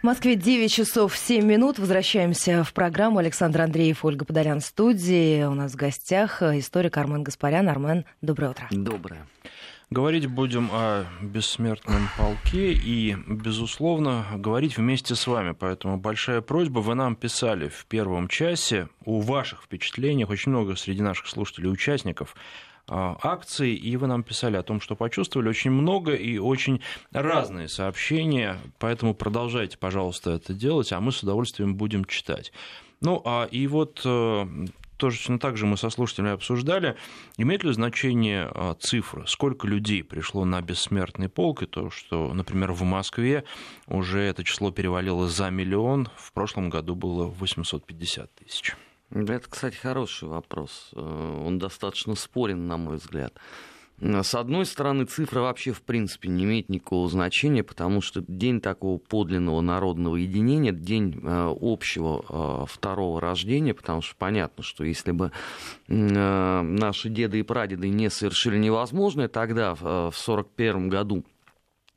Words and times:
В 0.00 0.02
Москве 0.02 0.34
9 0.34 0.72
часов 0.72 1.14
7 1.14 1.44
минут. 1.44 1.78
Возвращаемся 1.78 2.64
в 2.64 2.72
программу. 2.72 3.18
Александр 3.18 3.60
Андреев, 3.60 4.02
Ольга 4.02 4.24
Подолян 4.24 4.60
в 4.60 4.64
студии. 4.64 5.44
У 5.44 5.52
нас 5.52 5.72
в 5.72 5.76
гостях 5.76 6.40
историк 6.40 6.96
Армен 6.96 7.22
Гаспарян. 7.22 7.68
Армен, 7.68 8.06
доброе 8.22 8.52
утро. 8.52 8.66
Доброе. 8.70 9.26
Говорить 9.90 10.26
будем 10.26 10.70
о 10.72 11.04
бессмертном 11.20 12.08
полке 12.16 12.72
и, 12.72 13.14
безусловно, 13.26 14.24
говорить 14.36 14.78
вместе 14.78 15.14
с 15.14 15.26
вами. 15.26 15.52
Поэтому 15.52 15.98
большая 15.98 16.40
просьба, 16.40 16.78
вы 16.78 16.94
нам 16.94 17.14
писали 17.14 17.68
в 17.68 17.84
первом 17.84 18.28
часе 18.28 18.88
о 19.04 19.20
ваших 19.20 19.64
впечатлениях. 19.64 20.30
Очень 20.30 20.52
много 20.52 20.76
среди 20.76 21.02
наших 21.02 21.26
слушателей 21.26 21.70
участников 21.70 22.34
акций, 22.90 23.74
и 23.74 23.96
вы 23.96 24.06
нам 24.06 24.22
писали 24.22 24.56
о 24.56 24.62
том, 24.62 24.80
что 24.80 24.96
почувствовали 24.96 25.48
очень 25.48 25.70
много 25.70 26.14
и 26.14 26.38
очень 26.38 26.80
разные 27.12 27.68
сообщения, 27.68 28.58
поэтому 28.78 29.14
продолжайте, 29.14 29.78
пожалуйста, 29.78 30.32
это 30.32 30.52
делать, 30.52 30.92
а 30.92 31.00
мы 31.00 31.12
с 31.12 31.22
удовольствием 31.22 31.76
будем 31.76 32.04
читать. 32.04 32.52
Ну, 33.00 33.22
а 33.24 33.44
и 33.50 33.66
вот 33.66 34.02
э, 34.04 34.46
точно 35.00 35.38
так 35.38 35.56
же 35.56 35.66
мы 35.66 35.76
со 35.78 35.88
слушателями 35.88 36.32
обсуждали, 36.32 36.96
имеет 37.38 37.64
ли 37.64 37.72
значение 37.72 38.50
а, 38.52 38.74
цифра, 38.74 39.24
сколько 39.26 39.66
людей 39.66 40.04
пришло 40.04 40.44
на 40.44 40.60
бессмертный 40.60 41.30
полк, 41.30 41.62
и 41.62 41.66
то, 41.66 41.90
что, 41.90 42.32
например, 42.34 42.72
в 42.72 42.82
Москве 42.82 43.44
уже 43.86 44.20
это 44.20 44.44
число 44.44 44.70
перевалило 44.70 45.26
за 45.26 45.48
миллион, 45.48 46.10
в 46.16 46.32
прошлом 46.32 46.68
году 46.68 46.94
было 46.94 47.24
850 47.24 48.34
тысяч. 48.34 48.76
Это, 49.12 49.42
кстати, 49.48 49.76
хороший 49.76 50.28
вопрос. 50.28 50.90
Э, 50.94 51.42
он 51.46 51.58
достаточно 51.58 52.14
спорен, 52.14 52.66
на 52.66 52.76
мой 52.76 52.96
взгляд. 52.96 53.34
С 54.00 54.34
одной 54.34 54.64
стороны, 54.64 55.04
цифра 55.04 55.40
вообще 55.40 55.72
в 55.72 55.82
принципе 55.82 56.30
не 56.30 56.44
имеет 56.44 56.70
никакого 56.70 57.06
значения, 57.06 57.62
потому 57.62 58.00
что 58.00 58.24
день 58.26 58.62
такого 58.62 58.96
подлинного 58.96 59.60
народного 59.60 60.16
единения, 60.16 60.72
день 60.72 61.20
э, 61.22 61.54
общего 61.60 62.24
э, 62.26 62.66
второго 62.66 63.20
рождения, 63.20 63.74
потому 63.74 64.00
что 64.00 64.16
понятно, 64.16 64.62
что 64.62 64.84
если 64.84 65.10
бы 65.10 65.32
наши 65.88 67.10
деды 67.10 67.40
и 67.40 67.42
прадеды 67.42 67.90
не 67.90 68.08
совершили 68.08 68.56
невозможное 68.56 69.28
тогда, 69.28 69.74
в 69.74 69.82
1941 69.82 70.88
году, 70.88 71.24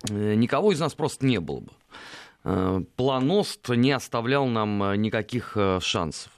никого 0.09 0.73
из 0.73 0.81
нас 0.81 0.93
просто 0.95 1.25
не 1.25 1.39
было 1.39 1.61
бы. 1.61 2.85
Планост 2.97 3.69
не 3.69 3.93
оставлял 3.93 4.45
нам 4.47 5.01
никаких 5.01 5.55
шансов. 5.79 6.31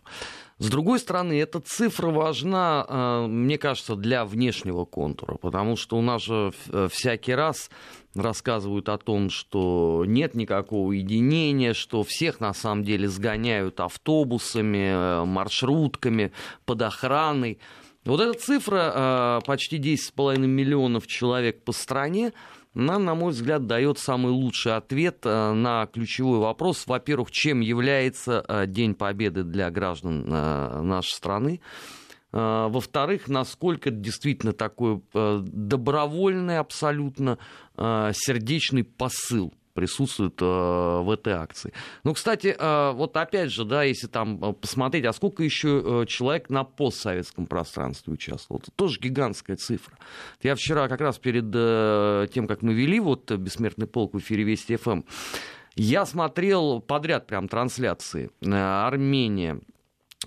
С 0.57 0.69
другой 0.69 0.99
стороны, 0.99 1.37
эта 1.37 1.59
цифра 1.59 2.07
важна, 2.07 2.85
э, 2.87 3.27
мне 3.27 3.57
кажется, 3.57 3.97
для 3.97 4.23
внешнего 4.23 4.85
контура, 4.85 5.35
потому 5.35 5.75
что 5.75 5.97
у 5.97 6.01
нас 6.01 6.23
же 6.23 6.53
э, 6.69 6.87
всякий 6.89 7.33
раз 7.33 7.69
рассказывают 8.13 8.87
о 8.87 8.97
том, 8.97 9.29
что 9.29 10.05
нет 10.07 10.33
никакого 10.33 10.93
единения, 10.93 11.73
что 11.73 12.03
всех 12.03 12.39
на 12.39 12.53
самом 12.53 12.85
деле 12.85 13.09
сгоняют 13.09 13.81
автобусами, 13.81 14.93
э, 15.21 15.25
маршрутками, 15.25 16.31
под 16.65 16.83
охраной. 16.83 17.59
Вот 18.05 18.21
эта 18.21 18.39
цифра, 18.39 19.41
почти 19.45 19.77
10,5 19.77 20.37
миллионов 20.37 21.07
человек 21.07 21.63
по 21.63 21.71
стране, 21.73 22.33
нам, 22.75 23.05
на 23.05 23.15
мой 23.15 23.31
взгляд, 23.31 23.67
дает 23.67 23.97
самый 23.97 24.31
лучший 24.31 24.75
ответ 24.75 25.19
э, 25.23 25.53
на 25.53 25.85
ключевой 25.87 26.39
вопрос. 26.39 26.85
Во-первых, 26.85 27.31
чем 27.31 27.61
является 27.61 28.43
э, 28.47 28.67
День 28.67 28.95
Победы 28.95 29.43
для 29.43 29.71
граждан 29.71 30.25
э, 30.27 30.81
нашей 30.81 31.13
страны. 31.13 31.61
Во-вторых, 32.31 33.29
насколько 33.29 33.91
действительно 33.91 34.51
такой 34.51 35.01
добровольный 35.13 36.57
абсолютно 36.59 37.37
сердечный 37.77 38.83
посыл 38.83 39.53
присутствуют 39.75 40.41
э, 40.41 40.45
в 40.45 41.11
этой 41.11 41.33
акции. 41.33 41.73
Ну, 42.03 42.13
кстати, 42.13 42.55
э, 42.57 42.91
вот 42.93 43.15
опять 43.17 43.51
же, 43.51 43.65
да, 43.65 43.83
если 43.83 44.07
там 44.07 44.43
э, 44.43 44.53
посмотреть, 44.53 45.05
а 45.05 45.13
сколько 45.13 45.43
еще 45.43 46.05
человек 46.07 46.49
на 46.49 46.63
постсоветском 46.63 47.45
пространстве 47.45 48.13
участвовал, 48.13 48.61
это 48.61 48.71
тоже 48.71 48.99
гигантская 48.99 49.57
цифра. 49.57 49.97
Я 50.41 50.55
вчера 50.55 50.87
как 50.87 51.01
раз 51.01 51.19
перед 51.19 51.51
тем, 52.31 52.47
как 52.47 52.61
мы 52.61 52.73
вели 52.73 52.99
вот 52.99 53.31
«Бессмертный 53.31 53.85
полк» 53.85 54.13
в 54.13 54.19
эфире 54.19 54.43
Вести 54.43 54.77
ФМ, 54.77 55.01
я 55.75 56.05
смотрел 56.05 56.79
подряд 56.79 57.27
прям 57.27 57.49
трансляции. 57.49 58.31
Армения, 58.41 59.59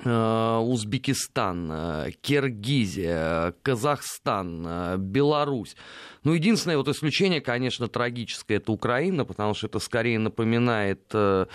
Узбекистан, 0.04 2.12
Киргизия, 2.20 3.54
Казахстан, 3.62 4.98
Беларусь. 4.98 5.76
Ну, 6.24 6.34
единственное 6.34 6.76
вот 6.76 6.88
исключение, 6.88 7.40
конечно, 7.40 7.88
трагическое, 7.88 8.58
это 8.58 8.72
Украина, 8.72 9.24
потому 9.24 9.54
что 9.54 9.66
это 9.66 9.78
скорее 9.78 10.18
напоминает 10.18 11.02
э, 11.12 11.46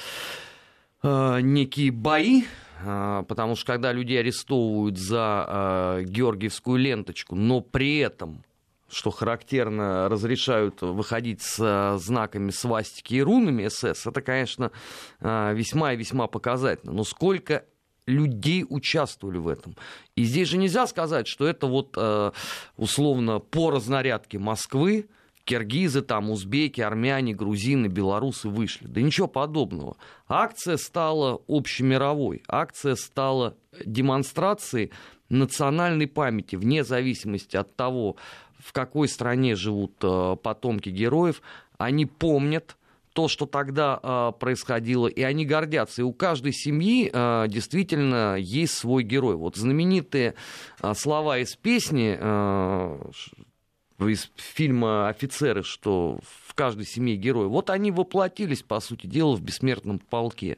э, 1.03 1.39
некие 1.41 1.91
бои, 1.91 2.43
э, 2.83 3.23
потому 3.27 3.55
что 3.55 3.67
когда 3.67 3.91
людей 3.91 4.19
арестовывают 4.19 4.97
за 4.97 5.45
э, 5.47 6.03
георгиевскую 6.05 6.79
ленточку, 6.79 7.35
но 7.35 7.61
при 7.61 7.97
этом 7.97 8.43
что 8.89 9.09
характерно, 9.09 10.07
разрешают 10.07 10.81
выходить 10.81 11.41
с 11.41 11.57
э, 11.59 11.97
знаками 11.99 12.51
свастики 12.51 13.15
и 13.15 13.21
рунами 13.21 13.67
СС, 13.67 14.05
это, 14.05 14.21
конечно, 14.21 14.71
э, 15.19 15.53
весьма 15.55 15.93
и 15.93 15.97
весьма 15.97 16.27
показательно. 16.27 16.93
Но 16.93 17.03
сколько 17.03 17.65
людей 18.05 18.65
участвовали 18.67 19.37
в 19.37 19.47
этом. 19.47 19.75
И 20.15 20.23
здесь 20.23 20.49
же 20.49 20.57
нельзя 20.57 20.87
сказать, 20.87 21.27
что 21.27 21.47
это 21.47 21.67
вот 21.67 21.95
э, 21.97 22.31
условно 22.77 23.39
по 23.39 23.71
разнарядке 23.71 24.39
Москвы, 24.39 25.07
киргизы, 25.45 26.01
там, 26.01 26.29
узбеки, 26.29 26.81
армяне, 26.81 27.33
грузины, 27.33 27.87
белорусы 27.87 28.49
вышли. 28.49 28.87
Да 28.87 29.01
ничего 29.01 29.27
подобного. 29.27 29.97
Акция 30.27 30.77
стала 30.77 31.41
общемировой. 31.47 32.43
Акция 32.47 32.95
стала 32.95 33.55
демонстрацией 33.85 34.91
национальной 35.29 36.07
памяти, 36.07 36.55
вне 36.55 36.83
зависимости 36.83 37.57
от 37.57 37.75
того, 37.75 38.15
в 38.59 38.71
какой 38.71 39.07
стране 39.07 39.55
живут 39.55 39.93
э, 40.01 40.37
потомки 40.41 40.89
героев. 40.89 41.41
Они 41.77 42.05
помнят, 42.05 42.77
то, 43.13 43.27
что 43.27 43.45
тогда 43.45 43.99
э, 44.01 44.31
происходило, 44.39 45.07
и 45.07 45.21
они 45.21 45.45
гордятся. 45.45 46.01
И 46.01 46.03
у 46.03 46.13
каждой 46.13 46.51
семьи 46.51 47.09
э, 47.13 47.45
действительно 47.47 48.35
есть 48.37 48.73
свой 48.73 49.03
герой. 49.03 49.35
Вот 49.35 49.55
знаменитые 49.55 50.33
э, 50.81 50.93
слова 50.95 51.37
из 51.37 51.55
песни, 51.55 52.17
э, 52.19 52.99
из 53.99 54.31
фильма 54.35 55.07
«Офицеры», 55.07 55.63
что 55.63 56.19
в 56.47 56.55
каждой 56.55 56.85
семье 56.85 57.15
герой, 57.15 57.47
вот 57.47 57.69
они 57.69 57.91
воплотились, 57.91 58.63
по 58.63 58.79
сути 58.79 59.07
дела, 59.07 59.35
в 59.35 59.41
бессмертном 59.41 59.99
полке. 59.99 60.57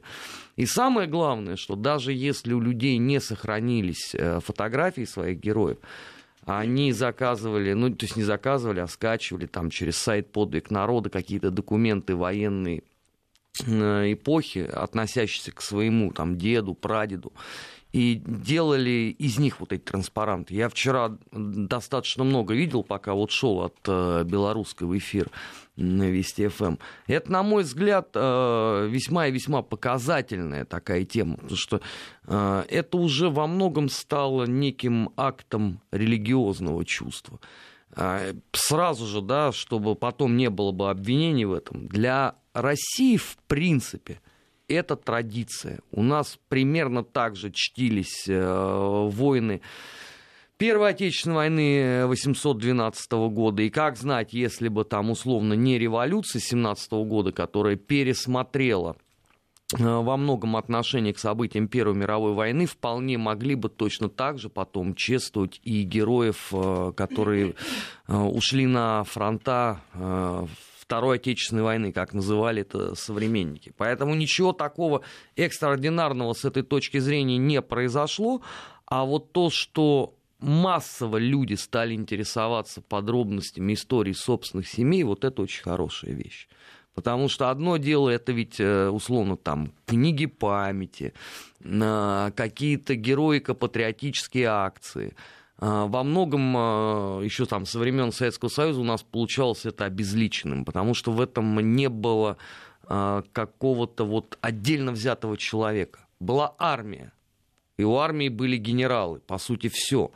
И 0.56 0.66
самое 0.66 1.06
главное, 1.06 1.56
что 1.56 1.76
даже 1.76 2.12
если 2.12 2.54
у 2.54 2.60
людей 2.60 2.96
не 2.96 3.20
сохранились 3.20 4.16
фотографии 4.42 5.04
своих 5.04 5.38
героев, 5.38 5.78
они 6.46 6.92
заказывали, 6.92 7.72
ну, 7.72 7.94
то 7.94 8.04
есть 8.04 8.16
не 8.16 8.22
заказывали, 8.22 8.80
а 8.80 8.86
скачивали 8.86 9.46
там 9.46 9.68
через 9.68 9.96
сайт 9.96 10.30
«Подвиг 10.30 10.70
народа» 10.70 11.10
какие-то 11.10 11.50
документы 11.50 12.14
военные 12.14 12.84
э, 13.66 14.12
эпохи, 14.12 14.60
относящиеся 14.60 15.52
к 15.52 15.60
своему 15.60 16.12
там 16.12 16.38
деду, 16.38 16.74
прадеду, 16.74 17.32
и 17.92 18.22
делали 18.24 19.14
из 19.18 19.38
них 19.38 19.58
вот 19.60 19.72
эти 19.72 19.82
транспаранты. 19.82 20.54
Я 20.54 20.68
вчера 20.68 21.16
достаточно 21.32 22.24
много 22.24 22.54
видел, 22.54 22.84
пока 22.84 23.14
вот 23.14 23.30
шел 23.32 23.62
от 23.62 23.76
э, 23.86 24.22
белорусского 24.24 24.96
эфира 24.96 25.30
на 25.76 26.04
Вести 26.04 26.48
ФМ. 26.48 26.64
Эм. 26.64 26.78
Это, 27.06 27.30
на 27.30 27.42
мой 27.42 27.62
взгляд, 27.62 28.10
э, 28.14 28.88
весьма 28.90 29.28
и 29.28 29.32
весьма 29.32 29.62
показательная 29.62 30.64
такая 30.64 31.04
тема, 31.04 31.36
потому 31.36 31.56
что 31.56 31.80
э, 32.26 32.64
это 32.68 32.96
уже 32.96 33.30
во 33.30 33.46
многом 33.46 33.88
стало 33.88 34.44
неким 34.44 35.10
актом 35.16 35.80
религиозного 35.90 36.84
чувства. 36.84 37.40
Э, 37.94 38.34
сразу 38.52 39.06
же, 39.06 39.20
да, 39.20 39.52
чтобы 39.52 39.94
потом 39.94 40.36
не 40.36 40.50
было 40.50 40.72
бы 40.72 40.90
обвинений 40.90 41.44
в 41.44 41.52
этом, 41.52 41.86
для 41.88 42.36
России, 42.52 43.16
в 43.16 43.36
принципе, 43.46 44.20
это 44.68 44.96
традиция. 44.96 45.80
У 45.92 46.02
нас 46.02 46.38
примерно 46.48 47.04
так 47.04 47.36
же 47.36 47.52
чтились 47.52 48.24
войны 48.26 49.60
Первой 50.58 50.90
Отечественной 50.90 51.36
войны 51.36 52.06
812 52.06 53.12
года, 53.30 53.62
и 53.62 53.68
как 53.68 53.98
знать, 53.98 54.32
если 54.32 54.68
бы 54.68 54.84
там 54.84 55.10
условно 55.10 55.52
не 55.52 55.78
революция 55.78 56.40
17 56.40 56.92
года, 56.92 57.30
которая 57.30 57.76
пересмотрела 57.76 58.96
э, 59.78 59.84
во 59.84 60.16
многом 60.16 60.56
отношении 60.56 61.12
к 61.12 61.18
событиям 61.18 61.68
Первой 61.68 61.94
мировой 61.94 62.32
войны 62.32 62.64
вполне 62.64 63.18
могли 63.18 63.54
бы 63.54 63.68
точно 63.68 64.08
так 64.08 64.38
же 64.38 64.48
потом 64.48 64.94
чествовать 64.94 65.60
и 65.62 65.82
героев, 65.82 66.48
э, 66.52 66.92
которые 66.96 67.54
э, 68.08 68.16
ушли 68.16 68.64
на 68.66 69.04
фронта 69.04 69.80
Второй 70.80 71.16
Отечественной 71.16 71.64
войны, 71.64 71.92
как 71.92 72.14
называли 72.14 72.62
это 72.62 72.94
современники. 72.94 73.74
Поэтому 73.76 74.14
ничего 74.14 74.52
такого 74.54 75.02
экстраординарного 75.34 76.32
с 76.32 76.46
этой 76.46 76.62
точки 76.62 76.98
зрения 76.98 77.36
не 77.36 77.60
произошло. 77.60 78.40
А 78.86 79.04
вот 79.04 79.32
то, 79.32 79.50
что 79.50 80.14
массово 80.40 81.16
люди 81.16 81.54
стали 81.54 81.94
интересоваться 81.94 82.80
подробностями 82.82 83.74
истории 83.74 84.12
собственных 84.12 84.68
семей, 84.68 85.02
вот 85.02 85.24
это 85.24 85.42
очень 85.42 85.62
хорошая 85.62 86.12
вещь. 86.12 86.48
Потому 86.94 87.28
что 87.28 87.50
одно 87.50 87.76
дело 87.76 88.08
это 88.08 88.32
ведь 88.32 88.58
условно 88.58 89.36
там 89.36 89.72
книги 89.84 90.24
памяти, 90.26 91.12
какие-то 91.60 92.94
героико-патриотические 92.94 94.46
акции. 94.46 95.14
Во 95.58 96.02
многом 96.02 97.22
еще 97.22 97.44
там 97.44 97.66
со 97.66 97.78
времен 97.78 98.12
Советского 98.12 98.48
Союза 98.48 98.80
у 98.80 98.84
нас 98.84 99.02
получалось 99.02 99.66
это 99.66 99.84
обезличенным, 99.84 100.64
потому 100.64 100.94
что 100.94 101.12
в 101.12 101.20
этом 101.20 101.58
не 101.74 101.88
было 101.90 102.38
какого-то 102.88 104.04
вот 104.06 104.38
отдельно 104.40 104.92
взятого 104.92 105.36
человека. 105.36 106.00
Была 106.18 106.54
армия, 106.58 107.12
и 107.78 107.84
у 107.84 107.96
армии 107.96 108.28
были 108.28 108.56
генералы, 108.56 109.20
по 109.20 109.38
сути, 109.38 109.68
все. 109.72 110.10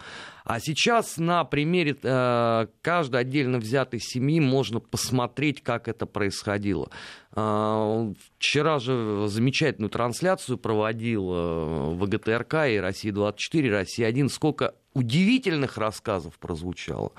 А 0.44 0.58
сейчас 0.58 1.18
на 1.18 1.44
примере 1.44 1.96
э, 2.02 2.66
каждой 2.82 3.20
отдельно 3.20 3.58
взятой 3.58 4.00
семьи 4.00 4.40
можно 4.40 4.80
посмотреть, 4.80 5.62
как 5.62 5.86
это 5.86 6.06
происходило. 6.06 6.90
Э, 7.36 8.12
вчера 8.38 8.78
же 8.78 9.26
замечательную 9.28 9.90
трансляцию 9.90 10.58
проводил 10.58 11.30
э, 11.32 11.94
ВГТРК 11.96 12.54
и 12.68 12.78
Россия-24, 12.78 13.70
Россия-1. 13.70 14.28
Сколько 14.28 14.74
удивительных 14.94 15.76
рассказов 15.76 16.38
прозвучало. 16.38 17.12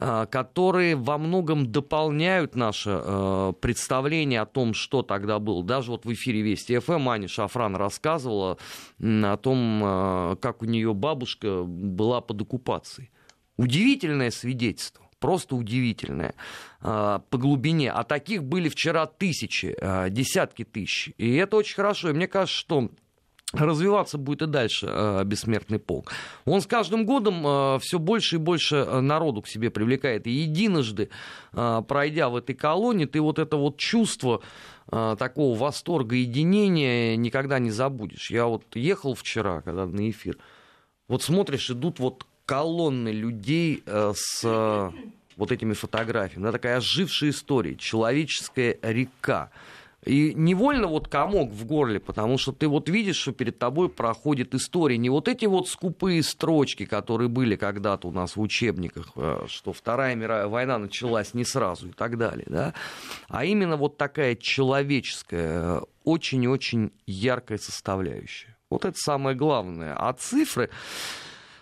Э, 0.00 0.26
которые 0.30 0.94
во 0.94 1.18
многом 1.18 1.72
дополняют 1.72 2.54
наше 2.54 3.00
э, 3.02 3.52
представление 3.60 4.42
о 4.42 4.46
том, 4.46 4.72
что 4.72 5.02
тогда 5.02 5.40
было. 5.40 5.64
Даже 5.64 5.90
вот 5.90 6.04
в 6.04 6.12
эфире 6.12 6.42
Вести 6.42 6.78
ФМ 6.78 7.08
Аня 7.08 7.26
Шафран 7.26 7.74
рассказывала 7.74 8.58
о 9.00 9.36
том, 9.38 9.82
э, 9.82 10.36
как 10.40 10.62
у 10.62 10.66
нее 10.66 10.94
бабушка 10.94 11.64
была 11.64 12.20
под 12.20 12.42
оккупацией. 12.42 13.10
Удивительное 13.56 14.30
свидетельство 14.30 15.04
просто 15.18 15.56
удивительное 15.56 16.34
по 16.80 17.20
глубине. 17.32 17.90
А 17.90 18.04
таких 18.04 18.44
были 18.44 18.68
вчера 18.68 19.06
тысячи, 19.06 19.76
десятки 20.10 20.62
тысяч. 20.62 21.10
И 21.18 21.34
это 21.34 21.56
очень 21.56 21.74
хорошо. 21.74 22.10
И 22.10 22.12
мне 22.12 22.28
кажется, 22.28 22.56
что 22.56 22.88
развиваться 23.52 24.18
будет 24.18 24.42
и 24.42 24.46
дальше 24.46 24.86
э, 24.88 25.24
бессмертный 25.24 25.78
полк. 25.78 26.12
Он 26.44 26.60
с 26.60 26.66
каждым 26.66 27.06
годом 27.06 27.46
э, 27.46 27.78
все 27.80 27.98
больше 27.98 28.36
и 28.36 28.38
больше 28.38 28.76
э, 28.76 29.00
народу 29.00 29.42
к 29.42 29.48
себе 29.48 29.70
привлекает. 29.70 30.26
И 30.26 30.30
единожды, 30.30 31.08
э, 31.52 31.82
пройдя 31.88 32.28
в 32.28 32.36
этой 32.36 32.54
колонии, 32.54 33.06
ты 33.06 33.20
вот 33.20 33.38
это 33.38 33.56
вот 33.56 33.78
чувство 33.78 34.42
э, 34.90 35.16
такого 35.18 35.56
восторга, 35.58 36.16
единения 36.16 37.16
никогда 37.16 37.58
не 37.58 37.70
забудешь. 37.70 38.30
Я 38.30 38.46
вот 38.46 38.64
ехал 38.74 39.14
вчера, 39.14 39.62
когда 39.62 39.86
на 39.86 40.10
эфир, 40.10 40.36
вот 41.08 41.22
смотришь, 41.22 41.70
идут 41.70 42.00
вот 42.00 42.26
колонны 42.44 43.08
людей 43.08 43.82
э, 43.86 44.12
с 44.14 44.92
вот 45.38 45.52
этими 45.52 45.72
фотографиями. 45.72 46.44
Да, 46.44 46.52
такая 46.52 46.76
ожившая 46.78 47.30
история, 47.30 47.76
человеческая 47.76 48.76
река. 48.82 49.50
И 50.04 50.32
невольно 50.34 50.86
вот 50.86 51.08
комок 51.08 51.50
в 51.50 51.66
горле, 51.66 51.98
потому 51.98 52.38
что 52.38 52.52
ты 52.52 52.68
вот 52.68 52.88
видишь, 52.88 53.16
что 53.16 53.32
перед 53.32 53.58
тобой 53.58 53.88
проходит 53.88 54.54
история. 54.54 54.96
Не 54.96 55.10
вот 55.10 55.26
эти 55.26 55.46
вот 55.46 55.68
скупые 55.68 56.22
строчки, 56.22 56.84
которые 56.84 57.28
были 57.28 57.56
когда-то 57.56 58.08
у 58.08 58.12
нас 58.12 58.36
в 58.36 58.40
учебниках, 58.40 59.10
э, 59.16 59.46
что 59.48 59.72
Вторая 59.72 60.14
мировая 60.14 60.46
война 60.46 60.78
началась 60.78 61.34
не 61.34 61.44
сразу 61.44 61.88
и 61.88 61.92
так 61.92 62.16
далее, 62.16 62.46
да? 62.48 62.74
а 63.28 63.44
именно 63.44 63.76
вот 63.76 63.96
такая 63.96 64.36
человеческая, 64.36 65.82
очень-очень 66.04 66.92
яркая 67.06 67.58
составляющая. 67.58 68.56
Вот 68.70 68.84
это 68.84 68.96
самое 68.96 69.36
главное. 69.36 69.94
А 69.96 70.12
цифры... 70.12 70.70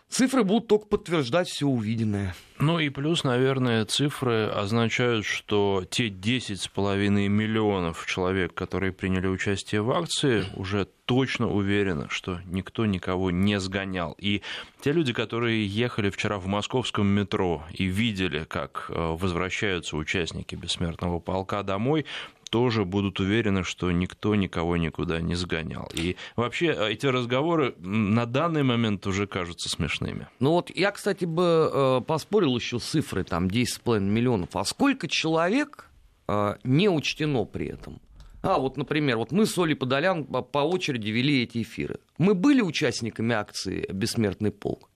Цифры 0.08 0.44
будут 0.44 0.68
только 0.68 0.86
подтверждать 0.86 1.48
все 1.48 1.66
увиденное. 1.66 2.34
Ну 2.58 2.78
и 2.78 2.88
плюс, 2.88 3.22
наверное, 3.22 3.84
цифры 3.84 4.46
означают, 4.46 5.26
что 5.26 5.84
те 5.90 6.08
10,5 6.08 7.28
миллионов 7.28 8.06
человек, 8.06 8.54
которые 8.54 8.92
приняли 8.92 9.26
участие 9.26 9.82
в 9.82 9.90
акции, 9.90 10.44
уже 10.54 10.88
точно 11.04 11.50
уверены, 11.50 12.06
что 12.08 12.40
никто 12.46 12.86
никого 12.86 13.30
не 13.30 13.60
сгонял. 13.60 14.14
И 14.18 14.42
те 14.80 14.92
люди, 14.92 15.12
которые 15.12 15.66
ехали 15.66 16.08
вчера 16.08 16.38
в 16.38 16.46
московском 16.46 17.06
метро 17.06 17.64
и 17.72 17.84
видели, 17.84 18.44
как 18.44 18.86
э, 18.88 18.94
возвращаются 18.94 19.96
участники 19.96 20.54
бессмертного 20.54 21.18
полка 21.18 21.62
домой, 21.62 22.06
тоже 22.50 22.84
будут 22.84 23.20
уверены, 23.20 23.64
что 23.64 23.90
никто 23.90 24.34
никого 24.34 24.76
никуда 24.76 25.20
не 25.20 25.34
сгонял. 25.34 25.90
И 25.94 26.16
вообще 26.36 26.66
э, 26.66 26.92
эти 26.92 27.06
разговоры 27.06 27.74
на 27.78 28.26
данный 28.26 28.62
момент 28.62 29.06
уже 29.06 29.26
кажутся 29.26 29.68
смешными. 29.68 30.28
Ну 30.40 30.52
вот 30.52 30.70
я, 30.74 30.90
кстати, 30.90 31.24
бы 31.24 31.70
э, 31.72 32.00
поспорил 32.06 32.56
еще 32.56 32.78
с 32.78 32.84
цифрой, 32.84 33.24
там, 33.24 33.46
10,5 33.46 34.00
миллионов. 34.00 34.54
А 34.54 34.64
сколько 34.64 35.08
человек 35.08 35.88
э, 36.28 36.56
не 36.64 36.88
учтено 36.88 37.44
при 37.44 37.66
этом? 37.66 38.00
А, 38.42 38.58
вот, 38.58 38.76
например, 38.76 39.16
вот 39.16 39.32
мы 39.32 39.44
с 39.44 39.58
Олей 39.58 39.74
Подолян 39.74 40.24
по 40.24 40.58
очереди 40.58 41.10
вели 41.10 41.42
эти 41.42 41.62
эфиры. 41.62 41.98
Мы 42.18 42.34
были 42.34 42.60
участниками 42.60 43.34
акции 43.34 43.86
«Бессмертный 43.92 44.52
полк»? 44.52 44.88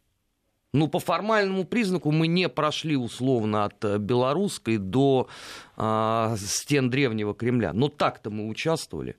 Ну, 0.72 0.86
по 0.86 1.00
формальному 1.00 1.64
признаку 1.64 2.12
мы 2.12 2.28
не 2.28 2.48
прошли 2.48 2.96
условно 2.96 3.64
от 3.64 3.84
э, 3.84 3.98
белорусской 3.98 4.76
до 4.78 5.28
э, 5.76 6.36
стен 6.38 6.90
древнего 6.90 7.34
Кремля. 7.34 7.72
Но 7.72 7.88
так-то 7.88 8.30
мы 8.30 8.48
участвовали. 8.48 9.16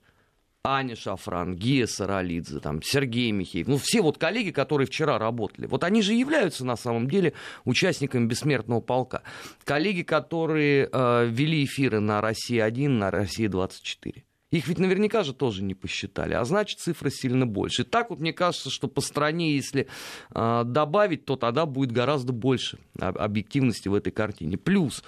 Аня 0.63 0.95
Шафран, 0.95 1.55
Гия 1.55 1.87
Саралидзе, 1.87 2.59
там, 2.59 2.83
Сергей 2.83 3.31
Михеев, 3.31 3.67
ну, 3.67 3.77
все 3.77 4.01
вот 4.01 4.19
коллеги, 4.19 4.51
которые 4.51 4.85
вчера 4.85 5.17
работали, 5.17 5.65
вот 5.65 5.83
они 5.83 6.03
же 6.03 6.13
являются 6.13 6.63
на 6.63 6.75
самом 6.75 7.09
деле 7.09 7.33
участниками 7.65 8.27
бессмертного 8.27 8.79
полка. 8.79 9.23
Коллеги, 9.63 10.03
которые 10.03 10.87
э, 10.91 11.25
вели 11.25 11.65
эфиры 11.65 11.99
на 11.99 12.21
России-1, 12.21 12.89
на 12.89 13.09
России-24. 13.09 14.21
Их 14.51 14.67
ведь 14.67 14.79
наверняка 14.79 15.23
же 15.23 15.33
тоже 15.33 15.63
не 15.63 15.73
посчитали, 15.73 16.33
а 16.33 16.43
значит 16.43 16.79
цифра 16.79 17.09
сильно 17.09 17.47
больше. 17.47 17.83
И 17.83 17.85
так 17.85 18.09
вот 18.09 18.19
мне 18.19 18.33
кажется, 18.33 18.69
что 18.69 18.89
по 18.89 18.99
стране, 18.99 19.55
если 19.55 19.87
э, 20.35 20.63
добавить, 20.65 21.23
то 21.25 21.37
тогда 21.37 21.65
будет 21.65 21.93
гораздо 21.93 22.33
больше 22.33 22.77
объективности 22.99 23.87
в 23.87 23.93
этой 23.93 24.11
картине. 24.11 24.57
Плюс, 24.57 25.03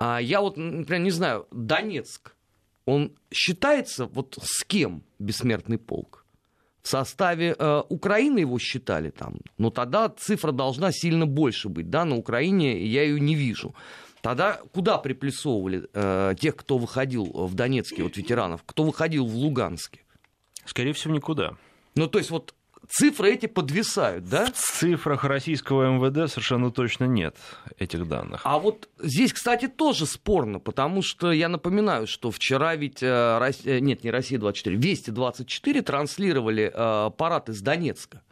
э, 0.00 0.18
я 0.20 0.40
вот, 0.40 0.56
например, 0.56 1.02
не 1.02 1.12
знаю, 1.12 1.46
Донецк, 1.52 2.34
он 2.84 3.12
считается 3.32 4.06
вот 4.06 4.38
с 4.42 4.64
кем 4.64 5.04
бессмертный 5.20 5.78
полк? 5.78 6.26
В 6.82 6.88
составе 6.88 7.54
э, 7.56 7.82
Украины 7.90 8.40
его 8.40 8.58
считали 8.58 9.10
там, 9.10 9.36
но 9.58 9.70
тогда 9.70 10.08
цифра 10.08 10.50
должна 10.50 10.90
сильно 10.90 11.26
больше 11.26 11.68
быть, 11.68 11.90
да, 11.90 12.04
на 12.04 12.16
Украине 12.16 12.84
я 12.86 13.02
ее 13.04 13.20
не 13.20 13.36
вижу. 13.36 13.74
Тогда 14.22 14.60
куда 14.72 14.98
приплюсовывали 14.98 15.88
э, 15.92 16.34
тех, 16.38 16.56
кто 16.56 16.78
выходил 16.78 17.24
в 17.24 17.54
Донецке, 17.54 18.02
вот 18.02 18.16
ветеранов, 18.16 18.62
кто 18.66 18.84
выходил 18.84 19.26
в 19.26 19.34
Луганске? 19.34 20.00
Скорее 20.64 20.92
всего, 20.92 21.14
никуда. 21.14 21.56
Ну, 21.94 22.06
то 22.06 22.18
есть 22.18 22.30
вот 22.30 22.54
цифры 22.88 23.32
эти 23.32 23.46
подвисают, 23.46 24.28
да? 24.28 24.46
В 24.46 24.52
цифрах 24.52 25.24
российского 25.24 25.90
МВД 25.90 26.30
совершенно 26.30 26.70
точно 26.70 27.04
нет 27.04 27.36
этих 27.78 28.06
данных. 28.06 28.42
А 28.44 28.58
вот 28.58 28.88
здесь, 28.98 29.32
кстати, 29.32 29.68
тоже 29.68 30.06
спорно, 30.06 30.58
потому 30.58 31.02
что 31.02 31.32
я 31.32 31.48
напоминаю, 31.48 32.06
что 32.06 32.30
вчера 32.30 32.76
ведь, 32.76 33.02
э, 33.02 33.52
э 33.64 33.78
нет, 33.80 34.04
не 34.04 34.10
Россия-24, 34.10 34.74
Вести-24 34.74 35.82
транслировали 35.82 36.70
э, 36.72 37.10
парад 37.16 37.48
из 37.48 37.60
Донецка. 37.62 38.22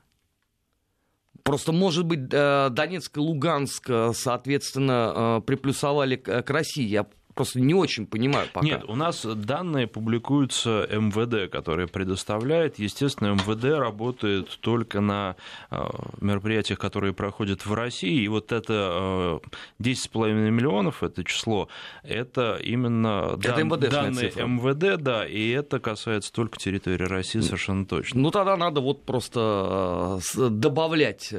Просто, 1.49 1.73
может 1.73 2.05
быть, 2.05 2.29
э, 2.31 2.69
Донецк 2.71 3.17
и 3.17 3.21
Луганск, 3.21 3.89
э, 3.89 4.13
соответственно, 4.15 5.39
э, 5.39 5.41
приплюсовали 5.47 6.17
к 6.17 6.51
России. 6.51 6.87
Я 6.87 7.07
просто 7.39 7.61
не 7.61 7.73
очень 7.73 8.05
понимаю 8.05 8.49
пока. 8.53 8.67
Нет, 8.67 8.83
у 8.89 8.97
нас 8.97 9.25
данные 9.25 9.87
публикуются 9.87 10.89
МВД, 10.91 11.49
которые 11.49 11.87
предоставляет. 11.87 12.81
Естественно, 12.81 13.29
МВД 13.35 13.79
работает 13.79 14.59
только 14.61 15.01
на 15.01 15.37
э, 15.71 15.85
мероприятиях, 16.21 16.81
которые 16.81 17.13
проходят 17.13 17.65
в 17.65 17.73
России. 17.73 18.25
И 18.25 18.27
вот 18.27 18.51
это 18.51 19.41
10,5 19.81 20.27
э, 20.27 20.51
миллионов, 20.51 21.05
это 21.05 21.23
число, 21.23 21.69
это 22.03 22.57
именно 22.57 23.37
это 23.39 23.55
дан, 23.55 23.69
данные 23.69 24.31
цифра. 24.31 24.45
МВД, 24.45 25.01
да, 25.01 25.25
и 25.25 25.51
это 25.51 25.79
касается 25.79 26.33
только 26.33 26.59
территории 26.59 27.05
России 27.05 27.39
совершенно 27.39 27.87
точно. 27.87 28.21
Ну, 28.21 28.33
тогда 28.33 28.57
надо 28.57 28.81
вот 28.81 29.05
просто 29.05 30.21
э, 30.37 30.49
добавлять 30.51 31.33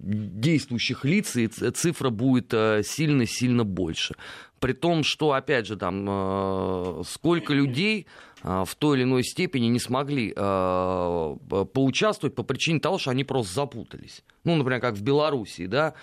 действующих 0.00 1.04
лиц, 1.04 1.34
и 1.34 1.48
цифра 1.48 2.10
будет 2.10 2.52
сильно-сильно 2.86 3.64
больше. 3.64 4.14
При 4.60 4.72
том, 4.72 5.04
что, 5.04 5.32
опять 5.32 5.66
же, 5.66 5.76
там, 5.76 6.04
э, 6.08 7.02
сколько 7.06 7.54
людей 7.54 8.06
э, 8.42 8.64
в 8.66 8.74
той 8.74 8.98
или 8.98 9.04
иной 9.04 9.22
степени 9.22 9.66
не 9.66 9.78
смогли 9.78 10.32
э, 10.34 11.36
поучаствовать 11.72 12.34
по 12.34 12.42
причине 12.42 12.80
того, 12.80 12.98
что 12.98 13.10
они 13.10 13.24
просто 13.24 13.54
запутались. 13.54 14.24
Ну, 14.44 14.56
например, 14.56 14.80
как 14.80 14.94
в 14.94 15.02
Белоруссии, 15.02 15.66
да. 15.66 15.94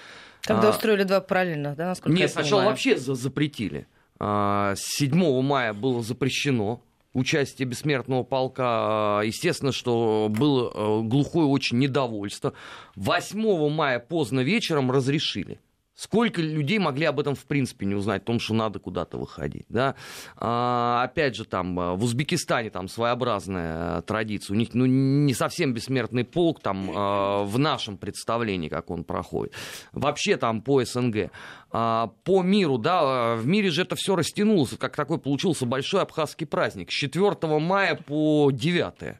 Когда 0.41 0.67
а, 0.67 0.71
устроили 0.71 1.03
два 1.03 1.21
параллельно, 1.21 1.75
да, 1.75 1.87
насколько 1.87 2.17
Нет, 2.17 2.31
сначала 2.31 2.61
понимаю. 2.61 2.69
вообще 2.69 2.97
запретили. 2.97 3.87
7 4.19 5.41
мая 5.41 5.73
было 5.73 6.01
запрещено 6.01 6.81
участие 7.13 7.67
бессмертного 7.67 8.23
полка. 8.23 9.21
Естественно, 9.25 9.71
что 9.71 10.27
было 10.29 11.01
глухое 11.01 11.47
очень 11.47 11.79
недовольство. 11.79 12.53
8 12.95 13.69
мая 13.69 13.99
поздно 13.99 14.39
вечером 14.41 14.91
разрешили. 14.91 15.59
Сколько 15.95 16.41
людей 16.41 16.77
могли 16.77 17.05
об 17.05 17.21
этом 17.21 17.35
в 17.35 17.45
принципе 17.45 17.85
не 17.85 17.95
узнать, 17.95 18.23
о 18.23 18.25
том, 18.25 18.39
что 18.39 18.53
надо 18.53 18.79
куда-то 18.79 19.17
выходить. 19.17 19.65
Да? 19.69 19.95
А, 20.35 21.03
опять 21.03 21.35
же, 21.35 21.45
там, 21.45 21.75
в 21.75 22.03
Узбекистане 22.03 22.69
там 22.69 22.89
своеобразная 22.89 24.01
традиция. 24.01 24.55
У 24.55 24.57
них 24.57 24.73
ну, 24.73 24.85
не 24.85 25.33
совсем 25.33 25.73
бессмертный 25.73 26.25
полк 26.25 26.59
там, 26.59 26.91
а, 26.93 27.43
в 27.43 27.57
нашем 27.57 27.97
представлении, 27.97 28.67
как 28.67 28.89
он 28.89 29.05
проходит. 29.05 29.53
Вообще 29.93 30.35
там 30.35 30.61
по 30.61 30.83
СНГ. 30.83 31.31
А, 31.71 32.11
по 32.25 32.43
миру, 32.43 32.77
да, 32.77 33.35
в 33.35 33.47
мире 33.47 33.69
же 33.69 33.83
это 33.83 33.95
все 33.95 34.15
растянулось, 34.15 34.71
как 34.77 34.95
такой 34.95 35.17
получился 35.17 35.65
большой 35.65 36.01
абхазский 36.01 36.45
праздник. 36.45 36.91
С 36.91 36.93
4 36.93 37.35
мая 37.59 37.95
по 37.95 38.51
9. 38.51 39.17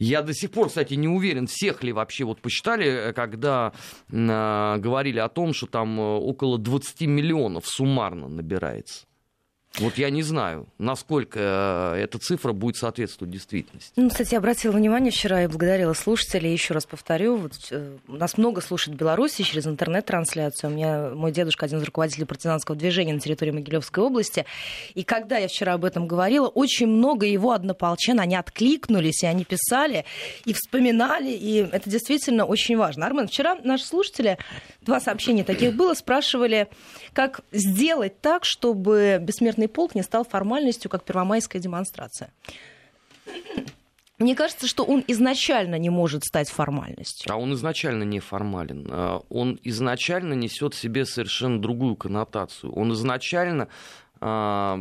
Я 0.00 0.22
до 0.22 0.32
сих 0.32 0.50
пор, 0.50 0.68
кстати, 0.68 0.94
не 0.94 1.08
уверен, 1.08 1.46
всех 1.46 1.84
ли 1.84 1.92
вообще 1.92 2.24
вот 2.24 2.40
посчитали, 2.40 2.86
э, 2.86 3.12
когда 3.12 3.72
э, 4.10 4.76
говорили 4.78 5.18
о 5.18 5.28
том, 5.28 5.52
что 5.52 5.66
там 5.66 6.00
э, 6.00 6.02
около 6.02 6.58
20 6.58 7.02
миллионов 7.02 7.66
суммарно 7.66 8.28
набирается. 8.28 9.04
Вот 9.78 9.98
я 9.98 10.10
не 10.10 10.22
знаю, 10.22 10.66
насколько 10.78 11.94
э, 11.96 12.02
эта 12.02 12.18
цифра 12.18 12.52
будет 12.52 12.76
соответствовать 12.76 13.32
действительности. 13.32 13.92
Ну, 13.94 14.10
кстати, 14.10 14.34
я 14.34 14.38
обратила 14.38 14.72
внимание 14.72 15.12
вчера 15.12 15.44
и 15.44 15.46
благодарила 15.46 15.92
слушателей. 15.92 16.52
Еще 16.52 16.74
раз 16.74 16.86
повторю, 16.86 17.36
вот, 17.36 17.52
э, 17.70 17.96
нас 18.08 18.36
много 18.36 18.62
слушает 18.62 18.96
в 18.96 19.00
Беларуси 19.00 19.42
через 19.42 19.68
интернет-трансляцию. 19.68 20.70
У 20.70 20.74
меня 20.74 21.10
мой 21.10 21.30
дедушка 21.30 21.66
один 21.66 21.78
из 21.78 21.84
руководителей 21.84 22.24
партизанского 22.24 22.76
движения 22.76 23.14
на 23.14 23.20
территории 23.20 23.52
Могилевской 23.52 24.02
области. 24.02 24.44
И 24.94 25.04
когда 25.04 25.38
я 25.38 25.46
вчера 25.46 25.74
об 25.74 25.84
этом 25.84 26.08
говорила, 26.08 26.48
очень 26.48 26.88
много 26.88 27.24
его 27.24 27.52
однополчан, 27.52 28.18
они 28.18 28.34
откликнулись, 28.34 29.22
и 29.22 29.26
они 29.26 29.44
писали, 29.44 30.04
и 30.44 30.52
вспоминали, 30.52 31.30
и 31.30 31.58
это 31.70 31.88
действительно 31.88 32.44
очень 32.44 32.76
важно. 32.76 33.06
Армен, 33.06 33.28
вчера 33.28 33.56
наши 33.62 33.84
слушатели, 33.84 34.36
два 34.82 35.00
сообщения 35.00 35.44
таких 35.44 35.74
было, 35.74 35.94
спрашивали, 35.94 36.68
как 37.12 37.40
сделать 37.52 38.20
так, 38.20 38.44
чтобы 38.44 39.18
бессмертный 39.20 39.59
полк 39.68 39.94
не 39.94 40.02
стал 40.02 40.24
формальностью, 40.24 40.90
как 40.90 41.04
первомайская 41.04 41.60
демонстрация. 41.60 42.30
Мне 44.20 44.34
кажется, 44.34 44.66
что 44.66 44.84
он 44.84 45.02
изначально 45.08 45.76
не 45.76 45.88
может 45.88 46.24
стать 46.24 46.50
формальностью. 46.50 47.32
А 47.32 47.36
он 47.36 47.54
изначально 47.54 48.02
не 48.02 48.20
формален. 48.20 48.86
А, 48.90 49.22
он 49.30 49.58
изначально 49.64 50.34
несет 50.34 50.74
в 50.74 50.78
себе 50.78 51.06
совершенно 51.06 51.60
другую 51.60 51.96
коннотацию. 51.96 52.70
Он 52.74 52.92
изначально 52.92 53.68
а, 54.20 54.78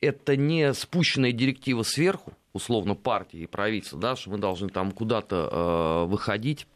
это 0.00 0.36
не 0.36 0.72
спущенная 0.72 1.32
директива 1.32 1.82
сверху, 1.82 2.32
условно 2.54 2.94
партии 2.94 3.40
и 3.40 3.46
правительства, 3.46 4.00
да, 4.00 4.16
что 4.16 4.30
мы 4.30 4.38
должны 4.38 4.70
там 4.70 4.92
куда-то 4.92 5.48
а, 5.52 6.04
выходить 6.06 6.66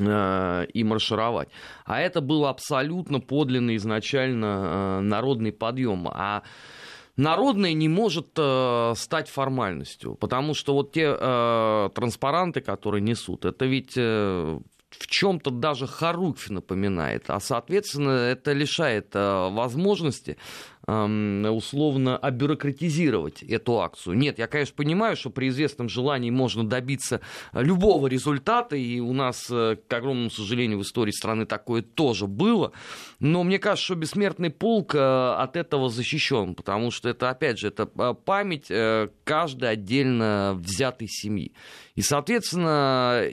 и 0.00 0.84
маршировать. 0.84 1.48
А 1.84 2.00
это 2.00 2.20
был 2.20 2.46
абсолютно 2.46 3.20
подлинный 3.20 3.76
изначально 3.76 4.46
э, 4.46 5.00
народный 5.02 5.52
подъем. 5.52 6.08
А 6.08 6.42
народное 7.16 7.72
не 7.74 7.88
может 7.88 8.28
э, 8.36 8.94
стать 8.96 9.28
формальностью, 9.28 10.14
потому 10.16 10.54
что 10.54 10.74
вот 10.74 10.92
те 10.92 11.16
э, 11.18 11.90
транспаранты, 11.94 12.60
которые 12.60 13.02
несут, 13.02 13.44
это 13.44 13.66
ведь 13.66 13.94
э, 13.96 14.58
в 14.98 15.06
чем-то 15.06 15.50
даже 15.50 15.86
Харукви 15.86 16.54
напоминает, 16.54 17.24
а, 17.28 17.40
соответственно, 17.40 18.10
это 18.10 18.52
лишает 18.52 19.08
э, 19.14 19.48
возможности 19.50 20.36
условно 20.86 22.18
обюрократизировать 22.18 23.42
эту 23.42 23.80
акцию. 23.80 24.18
Нет, 24.18 24.38
я, 24.38 24.46
конечно, 24.46 24.74
понимаю, 24.76 25.16
что 25.16 25.30
при 25.30 25.48
известном 25.48 25.88
желании 25.88 26.28
можно 26.28 26.62
добиться 26.62 27.22
любого 27.54 28.06
результата, 28.06 28.76
и 28.76 29.00
у 29.00 29.14
нас, 29.14 29.46
э, 29.50 29.76
к 29.76 29.90
огромному 29.90 30.28
сожалению, 30.28 30.80
в 30.80 30.82
истории 30.82 31.12
страны 31.12 31.46
такое 31.46 31.80
тоже 31.80 32.26
было, 32.26 32.72
но 33.18 33.44
мне 33.44 33.58
кажется, 33.58 33.86
что 33.86 33.94
бессмертный 33.94 34.50
полк 34.50 34.94
э, 34.94 34.98
от 34.98 35.56
этого 35.56 35.88
защищен, 35.88 36.54
потому 36.54 36.90
что 36.90 37.08
это, 37.08 37.30
опять 37.30 37.58
же, 37.58 37.68
это 37.68 37.86
память 37.86 38.70
каждой 39.24 39.70
отдельно 39.70 40.54
взятой 40.58 41.08
семьи. 41.08 41.54
И, 41.94 42.02
соответственно, 42.02 43.24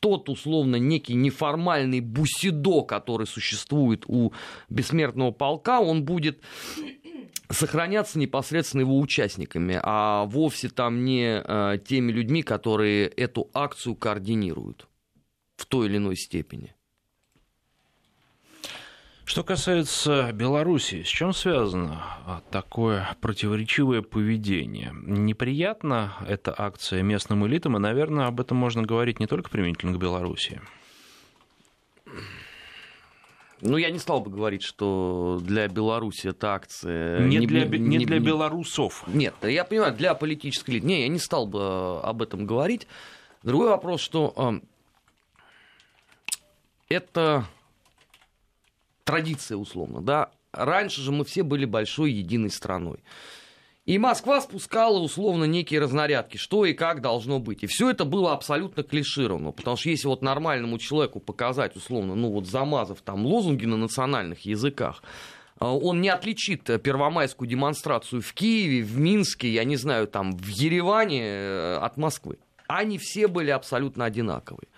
тот 0.00 0.28
условно 0.28 0.76
некий 0.76 1.14
неформальный 1.14 2.00
бусидо, 2.00 2.82
который 2.82 3.26
существует 3.26 4.04
у 4.08 4.32
бессмертного 4.68 5.30
полка, 5.30 5.80
он 5.80 6.04
будет 6.04 6.42
сохраняться 7.50 8.18
непосредственно 8.18 8.82
его 8.82 8.98
участниками, 8.98 9.78
а 9.82 10.24
вовсе 10.24 10.68
там 10.68 11.04
не 11.04 11.42
э, 11.44 11.78
теми 11.86 12.12
людьми, 12.12 12.42
которые 12.42 13.08
эту 13.08 13.50
акцию 13.52 13.96
координируют 13.96 14.88
в 15.56 15.66
той 15.66 15.86
или 15.86 15.98
иной 15.98 16.16
степени. 16.16 16.74
Что 19.30 19.44
касается 19.44 20.32
Беларуси, 20.32 21.04
с 21.04 21.06
чем 21.06 21.32
связано 21.32 22.02
а, 22.26 22.42
такое 22.50 23.16
противоречивое 23.20 24.02
поведение? 24.02 24.90
Неприятно 24.92 26.14
эта 26.26 26.52
акция 26.58 27.02
местным 27.02 27.46
элитам, 27.46 27.76
и, 27.76 27.78
наверное, 27.78 28.26
об 28.26 28.40
этом 28.40 28.56
можно 28.56 28.82
говорить 28.82 29.20
не 29.20 29.28
только 29.28 29.48
применительно 29.48 29.92
к 29.92 30.00
Беларуси. 30.00 30.60
Ну, 33.60 33.76
я 33.76 33.92
не 33.92 34.00
стал 34.00 34.20
бы 34.20 34.32
говорить, 34.32 34.64
что 34.64 35.38
для 35.40 35.68
Беларуси 35.68 36.26
эта 36.26 36.54
акция... 36.54 37.20
Не, 37.20 37.36
не, 37.36 37.46
для, 37.46 37.66
не, 37.66 37.98
не 37.98 38.06
для 38.06 38.18
белорусов. 38.18 39.04
Нет, 39.06 39.34
я 39.42 39.64
понимаю, 39.64 39.94
для 39.94 40.14
политической 40.14 40.72
элиты. 40.72 40.88
Не, 40.88 41.02
я 41.02 41.08
не 41.08 41.20
стал 41.20 41.46
бы 41.46 42.00
об 42.00 42.20
этом 42.20 42.46
говорить. 42.46 42.88
Другой 43.44 43.68
вопрос, 43.68 44.00
что 44.00 44.34
э, 44.36 44.60
это 46.88 47.46
традиция 49.04 49.56
условно, 49.56 50.00
да. 50.00 50.30
Раньше 50.52 51.00
же 51.00 51.12
мы 51.12 51.24
все 51.24 51.42
были 51.42 51.64
большой 51.64 52.12
единой 52.12 52.50
страной. 52.50 53.00
И 53.86 53.98
Москва 53.98 54.40
спускала 54.40 54.98
условно 54.98 55.44
некие 55.44 55.80
разнарядки, 55.80 56.36
что 56.36 56.64
и 56.64 56.74
как 56.74 57.00
должно 57.00 57.38
быть. 57.38 57.62
И 57.62 57.66
все 57.66 57.90
это 57.90 58.04
было 58.04 58.32
абсолютно 58.32 58.82
клишировано. 58.82 59.52
Потому 59.52 59.76
что 59.76 59.90
если 59.90 60.06
вот 60.06 60.22
нормальному 60.22 60.78
человеку 60.78 61.18
показать 61.18 61.76
условно, 61.76 62.14
ну 62.14 62.30
вот 62.30 62.46
замазав 62.46 63.00
там 63.00 63.26
лозунги 63.26 63.64
на 63.64 63.76
национальных 63.76 64.40
языках, 64.40 65.02
а, 65.58 65.74
он 65.74 66.00
не 66.00 66.08
отличит 66.08 66.64
первомайскую 66.64 67.48
демонстрацию 67.48 68.22
в 68.22 68.32
Киеве, 68.32 68.82
в 68.82 68.98
Минске, 68.98 69.48
я 69.48 69.64
не 69.64 69.76
знаю, 69.76 70.06
там 70.06 70.36
в 70.36 70.46
Ереване 70.46 71.22
э, 71.22 71.76
от 71.78 71.96
Москвы. 71.96 72.38
Они 72.68 72.98
все 72.98 73.26
были 73.26 73.50
абсолютно 73.50 74.04
одинаковые. 74.04 74.68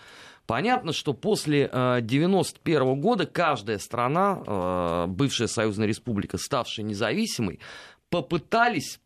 Понятно, 0.52 0.92
что 0.92 1.14
после 1.14 1.64
1991 1.64 2.82
э, 2.82 2.94
года 2.96 3.24
каждая 3.24 3.78
страна, 3.78 4.38
э, 4.46 5.06
бывшая 5.08 5.46
союзная 5.46 5.86
республика, 5.86 6.36
ставшая 6.36 6.84
независимой, 6.84 7.58
попытались 8.10 9.00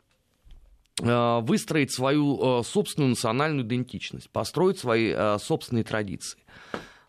э, 1.00 1.40
выстроить 1.42 1.92
свою 1.92 2.64
собственную 2.64 3.10
национальную 3.10 3.64
идентичность, 3.64 4.28
построить 4.28 4.80
свои 4.80 5.14
собственные 5.38 5.84
традиции. 5.84 6.40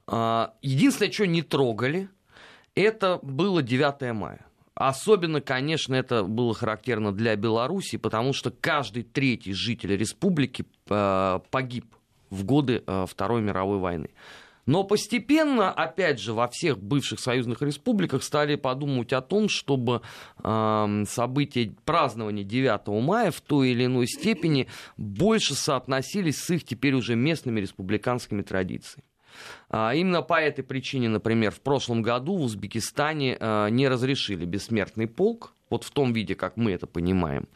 Единственное, 0.08 1.12
что 1.12 1.26
не 1.26 1.42
трогали, 1.42 2.08
это 2.76 3.20
было 3.24 3.64
9 3.64 4.14
мая. 4.14 4.46
Особенно, 4.76 5.42
конечно, 5.42 5.96
это 5.96 6.22
было 6.22 6.54
характерно 6.54 7.12
для 7.12 7.36
Беларуси, 7.36 7.98
потому 7.98 8.34
что 8.34 8.52
каждый 8.52 9.02
третий 9.02 9.54
житель 9.54 9.98
республики 9.98 10.66
погиб 10.86 11.97
в 12.30 12.44
годы 12.44 12.84
э, 12.86 13.06
Второй 13.08 13.42
мировой 13.42 13.80
войны. 13.80 14.10
Но 14.68 14.84
постепенно, 14.84 15.72
опять 15.72 16.20
же, 16.20 16.34
во 16.34 16.50
всех 16.50 16.78
бывших 16.78 17.22
союзных 17.22 17.62
республиках 17.62 18.22
стали 18.22 18.56
подумать 18.56 19.14
о 19.14 19.22
том, 19.22 19.48
чтобы 19.48 20.02
э, 20.44 21.04
события 21.08 21.74
празднования 21.86 22.44
9 22.44 22.88
мая 23.02 23.32
в 23.32 23.40
той 23.40 23.70
или 23.70 23.86
иной 23.86 24.08
степени 24.08 24.68
больше 24.98 25.56
соотносились 25.56 26.38
с 26.44 26.50
их 26.50 26.66
теперь 26.66 26.96
уже 26.96 27.16
местными 27.16 27.62
республиканскими 27.62 28.42
традициями. 28.42 29.06
А 29.70 29.94
именно 29.96 30.22
по 30.22 30.40
этой 30.40 30.64
причине, 30.64 31.08
например, 31.08 31.52
в 31.52 31.62
прошлом 31.62 32.02
году 32.02 32.36
в 32.36 32.42
Узбекистане 32.42 33.38
э, 33.40 33.70
не 33.70 33.88
разрешили 33.88 34.44
бессмертный 34.44 35.08
полк, 35.08 35.54
вот 35.70 35.86
в 35.86 35.92
том 35.92 36.12
виде, 36.12 36.36
как 36.36 36.58
мы 36.58 36.74
это 36.74 36.88
понимаем 36.88 37.48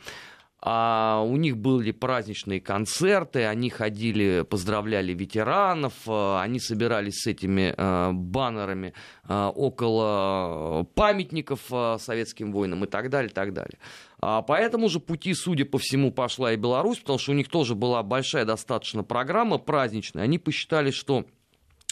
а 0.63 1.23
у 1.25 1.37
них 1.37 1.57
были 1.57 1.91
праздничные 1.91 2.61
концерты, 2.61 3.45
они 3.45 3.71
ходили, 3.71 4.45
поздравляли 4.47 5.11
ветеранов, 5.11 5.93
э, 6.05 6.37
они 6.39 6.59
собирались 6.59 7.21
с 7.21 7.27
этими 7.27 7.73
э, 7.75 8.11
баннерами 8.11 8.93
э, 9.27 9.51
около 9.55 10.83
памятников 10.93 11.61
советским 11.99 12.51
воинам 12.51 12.83
и 12.83 12.87
так 12.87 13.09
далее, 13.09 13.31
и 13.31 13.33
так 13.33 13.53
далее. 13.53 13.79
А 14.19 14.43
по 14.43 14.53
этому 14.53 14.87
же 14.87 14.99
пути, 14.99 15.33
судя 15.33 15.65
по 15.65 15.79
всему, 15.79 16.11
пошла 16.11 16.53
и 16.53 16.57
Беларусь, 16.57 16.99
потому 16.99 17.17
что 17.17 17.31
у 17.31 17.35
них 17.35 17.49
тоже 17.49 17.73
была 17.73 18.03
большая 18.03 18.45
достаточно 18.45 19.03
программа 19.03 19.57
праздничная. 19.57 20.23
Они 20.25 20.37
посчитали, 20.37 20.91
что 20.91 21.25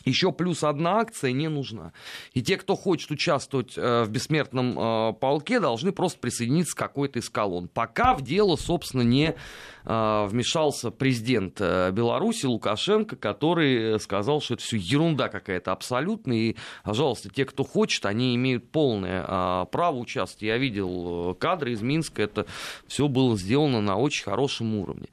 еще 0.05 0.31
плюс 0.31 0.63
одна 0.63 0.99
акция 0.99 1.31
не 1.31 1.47
нужна. 1.49 1.93
И 2.33 2.41
те, 2.41 2.57
кто 2.57 2.75
хочет 2.75 3.11
участвовать 3.11 3.77
э, 3.77 4.03
в 4.03 4.09
бессмертном 4.09 4.79
э, 4.79 5.13
полке, 5.13 5.59
должны 5.59 5.91
просто 5.91 6.19
присоединиться 6.19 6.75
к 6.75 6.79
какой-то 6.79 7.19
из 7.19 7.29
колонн. 7.29 7.67
Пока 7.67 8.15
в 8.15 8.21
дело, 8.21 8.55
собственно, 8.55 9.01
не 9.01 9.35
э, 9.85 10.27
вмешался 10.27 10.91
президент 10.91 11.59
Беларуси 11.59 12.45
Лукашенко, 12.45 13.15
который 13.15 13.99
сказал, 13.99 14.41
что 14.41 14.55
это 14.55 14.63
все 14.63 14.77
ерунда 14.77 15.29
какая-то 15.29 15.71
абсолютно. 15.71 16.33
И, 16.33 16.55
пожалуйста, 16.83 17.29
те, 17.29 17.45
кто 17.45 17.63
хочет, 17.63 18.05
они 18.05 18.35
имеют 18.35 18.71
полное 18.71 19.65
право 19.65 19.97
участвовать. 19.97 20.43
Я 20.43 20.57
видел 20.57 21.35
кадры 21.39 21.73
из 21.73 21.81
Минска, 21.81 22.21
это 22.21 22.45
все 22.87 23.07
было 23.07 23.37
сделано 23.37 23.81
на 23.81 23.97
очень 23.97 24.23
хорошем 24.23 24.75
уровне. 24.75 25.07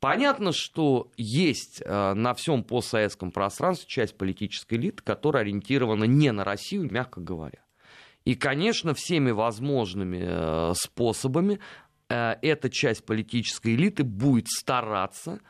Понятно, 0.00 0.52
что 0.52 1.10
есть 1.16 1.82
э, 1.84 2.14
на 2.14 2.34
всем 2.34 2.62
постсоветском 2.62 3.30
пространстве 3.30 3.86
часть 3.88 4.16
политической 4.16 4.74
элиты, 4.74 5.02
которая 5.02 5.44
ориентирована 5.44 6.04
не 6.04 6.30
на 6.32 6.44
Россию, 6.44 6.90
мягко 6.92 7.20
говоря. 7.20 7.64
И, 8.24 8.34
конечно, 8.34 8.94
всеми 8.94 9.30
возможными 9.30 10.22
э, 10.22 10.72
способами 10.74 11.58
э, 12.08 12.34
эта 12.42 12.68
часть 12.70 13.04
политической 13.04 13.74
элиты 13.74 14.04
будет 14.04 14.48
стараться 14.48 15.40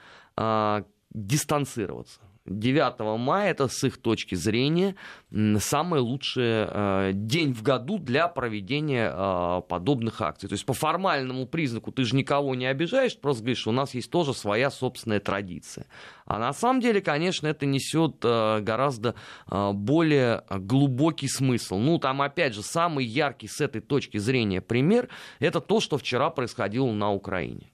дистанцироваться 1.13 2.21
9 2.47 3.19
мая 3.19 3.51
это 3.51 3.69
с 3.69 3.85
их 3.85 3.97
точки 3.97 4.35
зрения 4.35 4.97
самый 5.31 6.01
лучший 6.01 6.45
э, 6.45 7.11
день 7.15 7.55
в 7.55 7.63
году 7.63 7.99
для 7.99 8.29
проведения 8.29 9.11
э, 9.11 9.63
подобных 9.67 10.21
акций. 10.21 10.49
То 10.49 10.53
есть 10.53 10.67
по 10.67 10.75
формальному 10.75 11.47
признаку 11.47 11.91
ты 11.91 12.05
же 12.05 12.15
никого 12.15 12.55
не 12.55 12.67
обижаешь, 12.67 13.19
просто 13.19 13.43
говоришь, 13.43 13.67
у 13.67 13.73
нас 13.73 13.95
есть 13.95 14.11
тоже 14.11 14.35
своя 14.35 14.71
собственная 14.71 15.21
традиция. 15.21 15.87
А 16.27 16.39
на 16.39 16.53
самом 16.53 16.81
деле, 16.83 17.01
конечно, 17.01 17.47
это 17.47 17.65
несет 17.65 18.17
э, 18.23 18.61
гораздо 18.61 19.15
более 19.47 20.45
глубокий 20.51 21.29
смысл. 21.29 21.79
Ну, 21.79 21.99
там, 21.99 22.21
опять 22.21 22.55
же, 22.55 22.63
самый 22.63 23.07
яркий 23.07 23.49
с 23.49 23.61
этой 23.61 23.81
точки 23.81 24.19
зрения 24.19 24.61
пример, 24.61 25.09
это 25.39 25.61
то, 25.61 25.81
что 25.81 25.97
вчера 25.97 26.31
происходило 26.31 26.91
на 26.93 27.13
Украине. 27.13 27.73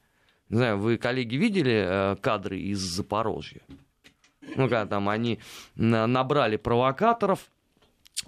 Не 0.48 0.56
знаю, 0.56 0.78
вы, 0.78 0.96
коллеги, 0.96 1.36
видели 1.36 2.16
кадры 2.20 2.58
из 2.60 2.78
Запорожья? 2.78 3.62
Ну, 4.42 4.68
когда 4.68 4.86
там 4.86 5.08
они 5.08 5.40
набрали 5.76 6.56
провокаторов, 6.56 7.50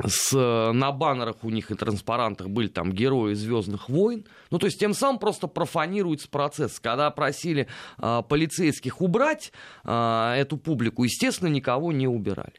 с, 0.06 0.32
на 0.32 0.90
баннерах 0.90 1.36
у 1.42 1.50
них 1.50 1.70
и 1.70 1.74
транспарантах 1.74 2.48
были 2.48 2.68
там 2.68 2.92
герои 2.92 3.34
Звездных 3.34 3.88
войн. 3.88 4.24
Ну, 4.50 4.58
то 4.58 4.66
есть 4.66 4.80
тем 4.80 4.94
самым 4.94 5.18
просто 5.18 5.48
профанируется 5.48 6.28
процесс. 6.30 6.80
Когда 6.80 7.10
просили 7.10 7.68
э, 7.98 8.22
полицейских 8.26 9.00
убрать 9.02 9.52
э, 9.84 10.34
эту 10.38 10.56
публику, 10.56 11.04
естественно, 11.04 11.48
никого 11.48 11.92
не 11.92 12.08
убирали. 12.08 12.54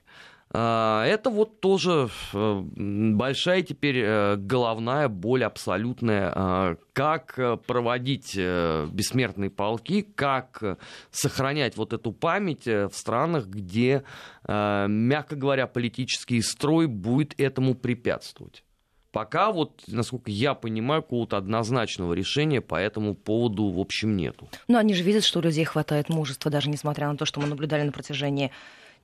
А, 0.55 1.03
это 1.05 1.31
вот 1.31 1.62
тоже 1.62 2.10
э, 2.31 2.62
большая 2.62 3.63
теперь 3.63 3.98
э, 3.98 4.36
головная 4.38 5.07
боль 5.07 5.43
абсолютная. 5.43 6.31
А, 6.36 6.75
как 6.93 7.39
э, 7.39 7.57
проводить 7.57 8.36
бессмертные 8.36 9.50
полки, 9.50 10.03
как 10.03 10.77
сохранять 11.10 11.75
вот 11.75 11.93
эту 11.93 12.12
память 12.12 12.65
в 12.65 12.91
странах, 12.93 13.48
где, 13.48 14.03
мягко 14.48 15.36
говоря, 15.36 15.65
политический 15.65 16.41
строй 16.41 16.86
будет 16.88 17.39
этому 17.39 17.74
препятствовать. 17.74 18.63
Пока 19.12 19.51
вот, 19.51 19.83
насколько 19.88 20.31
я 20.31 20.53
понимаю, 20.53 21.01
какого-то 21.03 21.38
однозначного 21.38 22.13
решения 22.13 22.62
по 22.62 22.75
этому 22.75 23.15
поводу, 23.15 23.69
в 23.69 23.79
общем, 23.79 24.17
нету. 24.17 24.50
Но 24.67 24.79
они 24.79 24.93
же 24.93 25.03
видят, 25.03 25.24
что 25.24 25.39
у 25.39 25.41
людей 25.43 25.65
хватает 25.65 26.10
мужества, 26.10 26.50
даже 26.50 26.69
несмотря 26.69 27.07
на 27.07 27.17
то, 27.17 27.25
что 27.25 27.39
мы 27.39 27.48
наблюдали 27.48 27.83
на 27.83 27.91
протяжении 27.91 28.51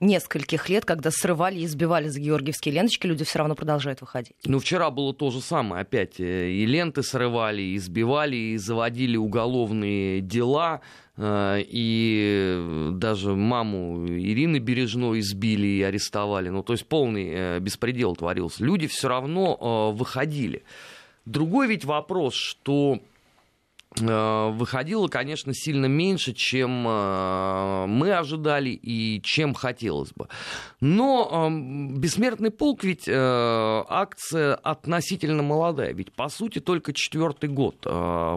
нескольких 0.00 0.68
лет, 0.68 0.84
когда 0.84 1.10
срывали 1.10 1.60
и 1.60 1.64
избивали 1.66 2.08
за 2.08 2.20
георгиевские 2.20 2.74
ленточки, 2.74 3.06
люди 3.06 3.24
все 3.24 3.38
равно 3.38 3.54
продолжают 3.54 4.00
выходить. 4.00 4.34
Ну, 4.44 4.58
вчера 4.58 4.90
было 4.90 5.14
то 5.14 5.30
же 5.30 5.40
самое. 5.40 5.82
Опять 5.82 6.18
э, 6.18 6.50
и 6.50 6.66
ленты 6.66 7.02
срывали, 7.02 7.62
и 7.62 7.76
избивали, 7.76 8.36
и 8.36 8.56
заводили 8.56 9.16
уголовные 9.16 10.20
дела. 10.20 10.80
Э, 11.16 11.58
и 11.60 12.90
даже 12.92 13.34
маму 13.34 14.06
Ирины 14.06 14.58
Бережной 14.58 15.20
избили 15.20 15.66
и 15.66 15.82
арестовали. 15.82 16.48
Ну, 16.48 16.62
то 16.62 16.72
есть 16.72 16.86
полный 16.86 17.30
э, 17.30 17.58
беспредел 17.60 18.16
творился. 18.16 18.64
Люди 18.64 18.86
все 18.86 19.08
равно 19.08 19.92
выходили. 19.92 20.62
Другой 21.26 21.68
ведь 21.68 21.84
вопрос, 21.84 22.34
что 22.34 23.00
выходило, 23.96 25.08
конечно, 25.08 25.52
сильно 25.52 25.86
меньше, 25.86 26.32
чем 26.32 26.86
э, 26.86 27.86
мы 27.86 28.12
ожидали 28.12 28.70
и 28.70 29.20
чем 29.22 29.52
хотелось 29.52 30.12
бы. 30.12 30.28
Но 30.80 31.28
эм, 31.48 31.98
«Бессмертный 31.98 32.52
полк» 32.52 32.84
ведь 32.84 33.08
э, 33.08 33.84
акция 33.88 34.54
относительно 34.54 35.42
молодая, 35.42 35.92
ведь 35.92 36.12
по 36.12 36.28
сути 36.28 36.60
только 36.60 36.92
четвертый 36.92 37.48
год 37.48 37.80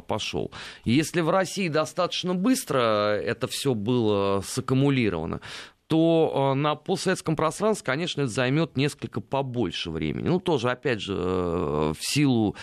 пошел. 0.08 0.52
Если 0.86 1.22
в 1.22 1.30
России 1.30 1.68
достаточно 1.68 2.34
быстро 2.34 3.16
это 3.16 3.48
все 3.48 3.76
было 3.76 4.42
саккумулировано, 4.42 5.40
то 5.88 6.54
на 6.56 6.76
постсоветском 6.76 7.36
пространстве, 7.36 7.86
конечно, 7.86 8.22
это 8.22 8.32
займет 8.32 8.78
несколько 8.78 9.22
побольше 9.22 9.92
времени. 9.92 10.28
Ну, 10.28 10.40
тоже, 10.40 10.72
опять 10.72 11.02
же, 11.02 11.14
в 11.14 11.98
силу 12.00 12.56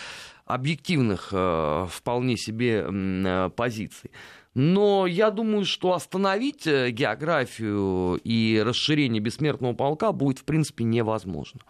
объективных 0.53 1.29
э, 1.31 1.87
вполне 1.89 2.37
себе 2.37 2.85
э, 2.87 3.49
позиций. 3.55 4.11
Но 4.53 5.07
я 5.07 5.31
думаю, 5.31 5.63
что 5.63 5.93
остановить 5.93 6.67
э, 6.67 6.91
географию 6.91 8.19
и 8.21 8.61
расширение 8.63 9.21
бессмертного 9.21 9.73
полка 9.73 10.11
будет, 10.11 10.39
в 10.39 10.43
принципе, 10.43 10.83
невозможно. 10.83 11.61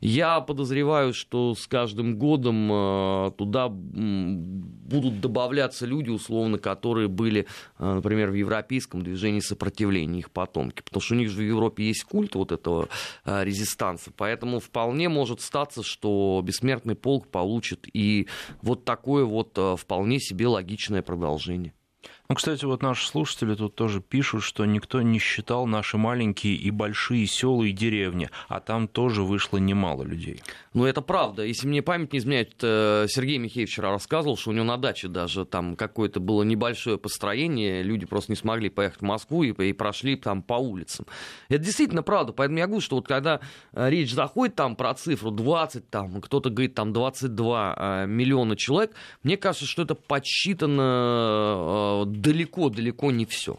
Я 0.00 0.40
подозреваю, 0.40 1.14
что 1.14 1.54
с 1.54 1.66
каждым 1.66 2.18
годом 2.18 2.70
э, 2.70 3.30
туда 3.38 3.68
будут 3.70 5.22
добавляться 5.22 5.86
люди, 5.86 6.10
условно, 6.10 6.58
которые 6.58 7.08
были, 7.08 7.46
э, 7.78 7.94
например, 7.94 8.30
в 8.30 8.34
европейском 8.34 9.02
движении 9.02 9.40
сопротивления, 9.40 10.18
их 10.18 10.30
потомки. 10.30 10.82
Потому 10.82 11.00
что 11.00 11.14
у 11.14 11.16
них 11.16 11.30
же 11.30 11.38
в 11.38 11.46
Европе 11.46 11.84
есть 11.84 12.04
культ 12.04 12.34
вот 12.34 12.52
этого 12.52 12.90
резистанса. 13.24 14.10
Поэтому 14.14 14.60
вполне 14.60 15.08
может 15.08 15.40
статься, 15.40 15.82
что 15.82 16.42
бессмертный 16.44 16.96
полк 16.96 17.28
получит 17.28 17.86
и 17.94 18.28
вот 18.60 18.84
такое 18.84 19.24
вот 19.24 19.58
вполне 19.78 20.20
себе 20.20 20.48
логичное 20.48 21.00
продолжение. 21.00 21.72
Ну, 22.28 22.34
кстати, 22.34 22.64
вот 22.64 22.82
наши 22.82 23.06
слушатели 23.06 23.54
тут 23.54 23.76
тоже 23.76 24.00
пишут, 24.00 24.42
что 24.42 24.64
никто 24.64 25.00
не 25.02 25.18
считал 25.18 25.66
наши 25.66 25.96
маленькие 25.96 26.54
и 26.54 26.70
большие 26.70 27.26
села 27.26 27.62
и 27.62 27.72
деревни, 27.72 28.30
а 28.48 28.60
там 28.60 28.88
тоже 28.88 29.22
вышло 29.22 29.58
немало 29.58 30.02
людей. 30.02 30.42
Ну, 30.74 30.84
это 30.84 31.02
правда. 31.02 31.44
Если 31.44 31.68
мне 31.68 31.82
память 31.82 32.12
не 32.12 32.18
изменяет, 32.18 32.54
э, 32.62 33.06
Сергей 33.08 33.38
Михеев 33.38 33.68
вчера 33.68 33.90
рассказывал, 33.90 34.36
что 34.36 34.50
у 34.50 34.52
него 34.52 34.64
на 34.64 34.76
даче 34.76 35.08
даже 35.08 35.44
там 35.44 35.76
какое-то 35.76 36.18
было 36.18 36.42
небольшое 36.42 36.98
построение, 36.98 37.82
люди 37.82 38.06
просто 38.06 38.32
не 38.32 38.36
смогли 38.36 38.70
поехать 38.70 39.00
в 39.00 39.04
Москву 39.04 39.44
и, 39.44 39.52
и 39.52 39.72
прошли 39.72 40.16
там 40.16 40.42
по 40.42 40.54
улицам. 40.54 41.06
Это 41.48 41.64
действительно 41.64 42.02
правда. 42.02 42.32
Поэтому 42.32 42.58
я 42.58 42.66
говорю, 42.66 42.80
что 42.80 42.96
вот 42.96 43.06
когда 43.06 43.40
э, 43.72 43.88
речь 43.88 44.12
заходит 44.12 44.56
там 44.56 44.74
про 44.74 44.94
цифру 44.94 45.30
20, 45.30 45.88
там, 45.90 46.20
кто-то 46.20 46.50
говорит 46.50 46.74
там 46.74 46.92
22 46.92 47.74
э, 47.76 48.06
миллиона 48.06 48.56
человек, 48.56 48.92
мне 49.22 49.36
кажется, 49.36 49.66
что 49.66 49.82
это 49.82 49.94
подсчитано 49.94 52.04
далеко-далеко 52.20 53.10
не 53.10 53.26
все. 53.26 53.58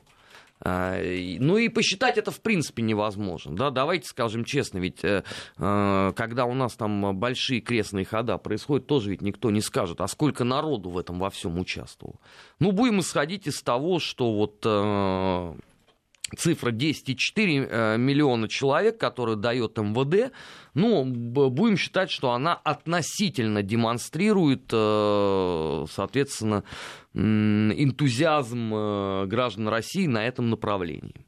А, 0.59 0.99
ну 1.39 1.57
и 1.57 1.69
посчитать 1.69 2.17
это 2.17 2.31
в 2.31 2.41
принципе 2.41 2.81
невозможно. 2.81 3.55
Да? 3.55 3.69
Давайте 3.69 4.07
скажем 4.07 4.43
честно, 4.43 4.79
ведь 4.79 5.03
э, 5.03 5.23
э, 5.57 6.13
когда 6.15 6.45
у 6.45 6.53
нас 6.53 6.75
там 6.75 7.15
большие 7.17 7.61
крестные 7.61 8.05
хода 8.05 8.37
происходят, 8.37 8.87
тоже 8.87 9.11
ведь 9.11 9.21
никто 9.21 9.51
не 9.51 9.61
скажет, 9.61 10.01
а 10.01 10.07
сколько 10.07 10.43
народу 10.43 10.89
в 10.89 10.97
этом 10.97 11.19
во 11.19 11.29
всем 11.29 11.59
участвовало. 11.59 12.17
Ну, 12.59 12.71
будем 12.71 13.01
исходить 13.01 13.47
из 13.47 13.61
того, 13.61 13.99
что 13.99 14.33
вот 14.33 14.63
э, 14.65 15.55
цифра 16.35 16.71
10,4 16.71 17.67
э, 17.69 17.97
миллиона 17.97 18.47
человек, 18.49 18.99
которую 18.99 19.37
дает 19.37 19.77
МВД, 19.77 20.33
ну, 20.73 21.05
будем 21.05 21.77
считать, 21.77 22.11
что 22.11 22.31
она 22.31 22.53
относительно 22.53 23.63
демонстрирует, 23.63 24.69
э, 24.71 25.85
соответственно, 25.89 26.63
энтузиазм 27.13 28.73
э, 28.73 29.25
граждан 29.27 29.69
России 29.69 30.07
на 30.07 30.25
этом 30.27 30.49
направлении. 30.49 31.25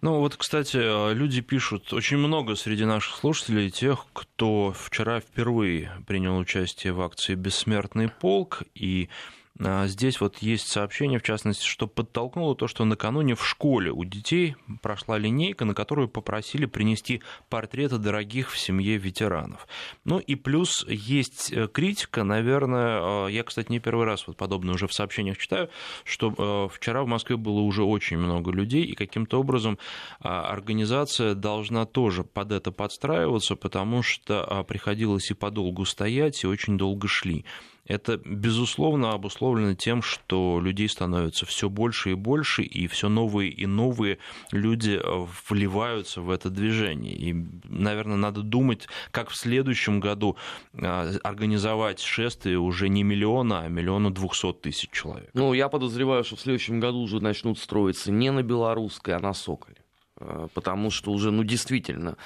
Ну 0.00 0.20
вот, 0.20 0.36
кстати, 0.36 1.12
люди 1.12 1.40
пишут, 1.40 1.92
очень 1.92 2.18
много 2.18 2.54
среди 2.54 2.84
наших 2.84 3.16
слушателей 3.16 3.68
тех, 3.68 4.06
кто 4.12 4.72
вчера 4.72 5.18
впервые 5.18 5.90
принял 6.06 6.38
участие 6.38 6.92
в 6.92 7.00
акции 7.00 7.34
«Бессмертный 7.34 8.08
полк», 8.08 8.62
и 8.76 9.08
здесь 9.58 10.20
вот 10.20 10.38
есть 10.38 10.68
сообщение, 10.68 11.18
в 11.18 11.22
частности, 11.22 11.64
что 11.64 11.86
подтолкнуло 11.86 12.54
то, 12.54 12.68
что 12.68 12.84
накануне 12.84 13.34
в 13.34 13.46
школе 13.46 13.90
у 13.90 14.04
детей 14.04 14.56
прошла 14.82 15.18
линейка, 15.18 15.64
на 15.64 15.74
которую 15.74 16.08
попросили 16.08 16.66
принести 16.66 17.22
портреты 17.48 17.98
дорогих 17.98 18.50
в 18.50 18.58
семье 18.58 18.96
ветеранов. 18.96 19.66
Ну 20.04 20.18
и 20.18 20.34
плюс 20.34 20.86
есть 20.88 21.52
э, 21.52 21.68
критика, 21.68 22.24
наверное, 22.24 23.26
э, 23.26 23.32
я, 23.32 23.42
кстати, 23.42 23.70
не 23.70 23.80
первый 23.80 24.06
раз 24.06 24.26
вот 24.26 24.36
подобное 24.36 24.74
уже 24.74 24.86
в 24.86 24.92
сообщениях 24.92 25.38
читаю, 25.38 25.70
что 26.04 26.34
э, 26.36 26.74
вчера 26.74 27.02
в 27.02 27.06
Москве 27.06 27.36
было 27.36 27.60
уже 27.60 27.82
очень 27.82 28.18
много 28.18 28.50
людей, 28.50 28.84
и 28.84 28.94
каким-то 28.94 29.40
образом 29.40 29.78
а, 30.20 30.50
организация 30.50 31.34
должна 31.34 31.86
тоже 31.86 32.24
под 32.24 32.52
это 32.52 32.72
подстраиваться, 32.72 33.56
потому 33.56 34.02
что 34.02 34.44
а, 34.44 34.62
приходилось 34.64 35.30
и 35.30 35.34
подолгу 35.34 35.84
стоять, 35.84 36.44
и 36.44 36.46
очень 36.46 36.78
долго 36.78 37.08
шли. 37.08 37.44
Это, 37.88 38.18
безусловно, 38.18 39.12
обусловлено 39.12 39.74
тем, 39.74 40.02
что 40.02 40.60
людей 40.60 40.90
становится 40.90 41.46
все 41.46 41.70
больше 41.70 42.10
и 42.10 42.14
больше, 42.14 42.62
и 42.62 42.86
все 42.86 43.08
новые 43.08 43.50
и 43.50 43.64
новые 43.64 44.18
люди 44.52 45.00
э, 45.02 45.26
вливаются 45.48 46.20
в 46.20 46.30
это 46.30 46.50
движение. 46.50 47.14
И, 47.14 47.32
наверное, 47.64 48.18
надо 48.18 48.42
думать, 48.42 48.86
как 49.10 49.30
в 49.30 49.36
следующем 49.36 50.00
году 50.00 50.36
э, 50.74 51.16
организовать 51.22 52.00
шествие 52.00 52.58
уже 52.58 52.90
не 52.90 53.02
миллиона, 53.02 53.62
а 53.62 53.68
миллиона 53.68 54.12
двухсот 54.12 54.60
тысяч 54.60 54.90
человек. 54.90 55.30
Ну, 55.32 55.54
я 55.54 55.70
подозреваю, 55.70 56.24
что 56.24 56.36
в 56.36 56.40
следующем 56.40 56.80
году 56.80 56.98
уже 56.98 57.20
начнут 57.20 57.58
строиться 57.58 58.12
не 58.12 58.30
на 58.30 58.42
Белорусской, 58.42 59.14
а 59.14 59.18
на 59.18 59.32
Соколе. 59.32 59.78
Э, 60.20 60.48
потому 60.52 60.90
что 60.90 61.10
уже, 61.10 61.30
ну, 61.30 61.42
действительно, 61.42 62.16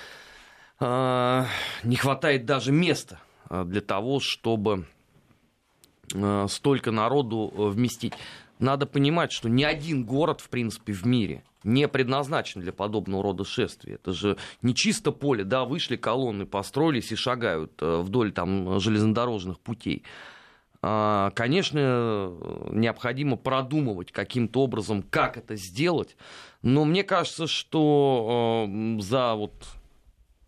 не 0.80 1.96
хватает 1.96 2.44
даже 2.44 2.72
места 2.72 3.20
для 3.48 3.80
того, 3.80 4.18
чтобы 4.18 4.86
столько 6.48 6.90
народу 6.90 7.52
э, 7.54 7.68
вместить. 7.68 8.14
Надо 8.58 8.86
понимать, 8.86 9.32
что 9.32 9.48
ни 9.48 9.64
один 9.64 10.04
город, 10.04 10.40
в 10.40 10.48
принципе, 10.48 10.92
в 10.92 11.04
мире 11.04 11.42
не 11.64 11.88
предназначен 11.88 12.60
для 12.60 12.72
подобного 12.72 13.22
рода 13.22 13.44
шествий. 13.44 13.94
Это 13.94 14.12
же 14.12 14.36
не 14.62 14.74
чисто 14.74 15.12
поле, 15.12 15.44
да, 15.44 15.64
вышли 15.64 15.96
колонны, 15.96 16.46
построились 16.46 17.12
и 17.12 17.16
шагают 17.16 17.72
э, 17.80 18.00
вдоль 18.00 18.32
там 18.32 18.80
железнодорожных 18.80 19.60
путей. 19.60 20.04
А, 20.84 21.30
конечно, 21.30 22.32
необходимо 22.70 23.36
продумывать 23.36 24.10
каким-то 24.10 24.62
образом, 24.62 25.04
как 25.08 25.36
это 25.36 25.54
сделать, 25.54 26.16
но 26.62 26.84
мне 26.84 27.04
кажется, 27.04 27.46
что 27.46 28.68
за 28.98 29.34
вот 29.34 29.52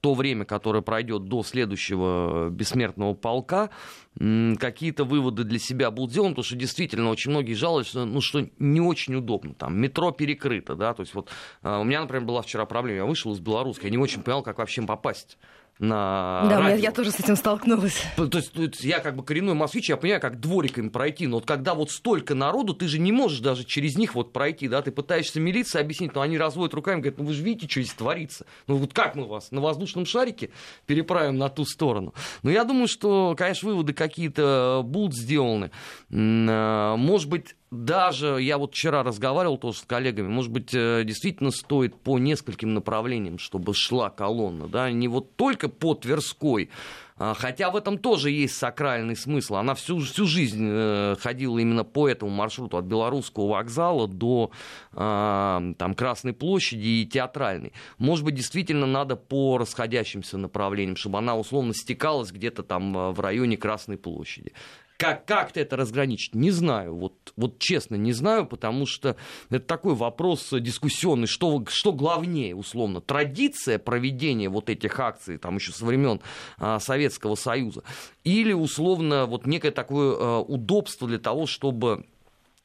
то 0.05 0.13
время, 0.13 0.45
которое 0.45 0.83
пройдет 0.83 1.29
до 1.29 1.43
следующего 1.43 2.51
бессмертного 2.51 3.15
полка, 3.15 3.71
какие-то 4.19 5.05
выводы 5.05 5.45
для 5.45 5.59
себя 5.59 5.91
будут 5.91 6.11
сделаны, 6.11 6.33
потому 6.33 6.45
что 6.45 6.57
действительно 6.57 7.09
очень 7.09 7.31
многие 7.31 7.55
жалуются, 7.55 8.05
ну, 8.05 8.21
что 8.21 8.47
не 8.59 8.83
очень 8.83 9.15
удобно, 9.15 9.55
там, 9.55 9.81
метро 9.81 10.11
перекрыто, 10.11 10.75
да, 10.75 10.93
то 10.93 11.01
есть 11.01 11.15
вот 11.15 11.31
а, 11.63 11.81
у 11.81 11.85
меня, 11.85 12.03
например, 12.03 12.27
была 12.27 12.43
вчера 12.43 12.67
проблема, 12.67 12.99
я 12.99 13.07
вышел 13.07 13.33
из 13.33 13.41
Беларуси, 13.41 13.81
я 13.85 13.89
не 13.89 13.97
очень 13.97 14.23
понял, 14.23 14.43
как 14.43 14.59
вообще 14.59 14.83
попасть 14.83 15.39
на 15.79 16.47
Да, 16.49 16.61
радио. 16.61 16.77
я, 16.77 16.83
я 16.83 16.93
тоже 16.93 17.11
с 17.11 17.19
этим 17.21 17.37
столкнулась. 17.37 18.03
То 18.17 18.29
есть, 18.39 18.53
то 18.53 18.63
есть 18.63 18.85
я 18.85 19.01
как 19.01 19.17
бы 19.17 19.25
коренной 19.25 19.55
москвич, 19.55 19.89
я 19.89 19.97
понимаю, 19.97 20.21
как 20.21 20.39
двориками 20.41 20.89
пройти, 20.89 21.27
но 21.27 21.37
вот 21.37 21.47
когда 21.47 21.75
вот 21.75 21.91
столько 21.91 22.35
народу, 22.35 22.75
ты 22.75 22.87
же 22.89 22.99
не 22.99 23.13
можешь 23.13 23.41
даже 23.41 23.65
через 23.65 23.97
них 23.97 24.15
вот 24.15 24.33
пройти, 24.33 24.69
да, 24.69 24.83
ты 24.83 24.93
пытаешься 24.93 25.41
милиции 25.41 25.81
объяснить, 25.81 26.15
но 26.15 26.21
они 26.21 26.39
разводят 26.39 26.75
руками, 26.75 27.01
говорят, 27.01 27.19
ну 27.19 27.25
вы 27.25 27.33
же 27.35 27.43
видите, 27.43 27.69
что 27.69 27.83
здесь 27.83 27.95
творится. 27.95 28.47
Ну 28.67 28.77
вот 28.77 28.93
как 28.95 29.17
мы 29.17 29.27
вас 29.27 29.51
на 29.51 29.61
воздушном 29.61 30.07
шарике 30.07 30.51
переправим 30.87 31.37
на 31.39 31.49
ту 31.49 31.65
сторону? 31.65 32.15
Но 32.43 32.51
я 32.51 32.65
думаю, 32.65 32.87
что, 32.89 33.35
конечно, 33.37 33.69
выводы 33.71 33.93
какие-то 33.93 34.83
будут 34.85 35.15
сделаны. 35.17 35.71
Э, 36.11 36.95
может 36.97 37.29
быть, 37.29 37.57
даже 37.71 38.41
я 38.41 38.59
вот 38.59 38.75
вчера 38.75 39.03
разговаривал 39.03 39.59
тоже 39.59 39.79
с 39.79 39.83
коллегами, 39.83 40.29
может 40.29 40.53
быть, 40.53 40.75
э, 40.75 41.03
действительно 41.05 41.51
стоит 41.51 41.97
по 41.97 42.19
нескольким 42.19 42.75
направлениям, 42.75 43.39
чтобы 43.39 43.75
шла 43.75 44.11
колонна, 44.11 44.69
да, 44.69 44.91
не 44.91 45.09
вот 45.09 45.37
только 45.37 45.69
по 45.69 45.95
Тверской, 45.95 46.71
а, 47.17 47.35
Хотя 47.35 47.71
в 47.71 47.77
этом 47.77 47.99
тоже 47.99 48.31
есть 48.31 48.57
сакральный 48.57 49.15
смысл. 49.15 49.57
Она 49.57 49.75
всю, 49.75 50.01
всю 50.01 50.27
жизнь 50.27 50.67
э, 50.69 51.15
ходила 51.21 51.59
именно 51.59 51.85
по 51.85 52.09
этому 52.09 52.33
маршруту 52.33 52.77
от 52.77 52.87
Белорусского 52.87 53.51
вокзала 53.51 54.09
до 54.09 54.51
а, 54.93 55.63
там, 55.79 55.95
Красной 55.95 56.33
площади 56.33 56.87
и 57.03 57.07
Театральной. 57.07 57.73
Может 57.99 58.25
быть, 58.25 58.35
действительно 58.35 58.87
надо 58.87 59.15
по 59.15 59.59
расходящимся 59.59 60.39
направлениям, 60.39 60.97
чтобы 60.97 61.19
она 61.19 61.37
условно 61.37 61.73
стекалась 61.73 62.33
где-то 62.33 62.65
там 62.65 62.97
э, 62.97 63.11
в 63.13 63.21
районе 63.21 63.57
Красной 63.57 63.97
площади. 63.97 64.53
Как, 64.97 65.27
как-то 65.27 65.59
это 65.59 65.77
разграничить? 65.77 66.35
Не 66.35 66.53
знаю. 66.53 66.95
Вот, 66.95 67.33
вот 67.37 67.59
честно, 67.59 67.97
не 67.97 68.13
знаю, 68.13 68.47
потому 68.47 68.87
что 68.87 69.17
это 69.51 69.65
такой 69.65 69.95
вопрос 69.95 70.51
дискуссионный. 70.53 71.27
Что, 71.27 71.65
что 71.69 71.93
главнее, 71.93 72.55
условно? 72.55 73.01
Традиция 73.01 73.81
проведения 73.81 74.49
вот 74.49 74.71
этих 74.71 75.01
акций, 75.01 75.39
там 75.39 75.57
еще 75.57 75.73
со 75.73 75.85
времен 75.85 76.21
а, 76.59 76.79
Советского 76.79 77.35
Союза, 77.35 77.83
или, 78.23 78.53
условно, 78.53 79.27
вот 79.27 79.47
некое 79.47 79.73
такое 79.73 80.17
а, 80.17 80.41
удобство 80.41 81.09
для 81.09 81.19
того, 81.19 81.47
чтобы 81.47 82.07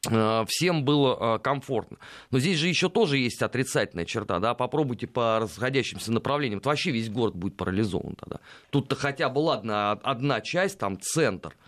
а, 0.08 0.46
всем 0.48 0.86
было 0.86 1.18
а, 1.20 1.40
комфортно. 1.40 1.98
Но 2.30 2.38
здесь 2.38 2.60
же 2.60 2.68
еще 2.68 2.90
тоже 2.90 3.18
есть 3.18 3.42
отрицательная 3.42 4.06
черта, 4.06 4.38
да, 4.38 4.54
попробуйте 4.54 5.08
по 5.08 5.40
расходящимся 5.40 6.12
направлениям, 6.12 6.60
это 6.60 6.70
вообще 6.70 6.92
весь 6.92 7.10
город 7.10 7.36
будет 7.36 7.58
парализован 7.58 8.14
тогда. 8.14 8.40
Тут-то 8.70 8.96
хотя 8.96 9.30
бы, 9.30 9.40
ладно, 9.40 9.94
одна 9.94 10.42
часть, 10.42 10.78
там, 10.78 11.00
центр– 11.02 11.56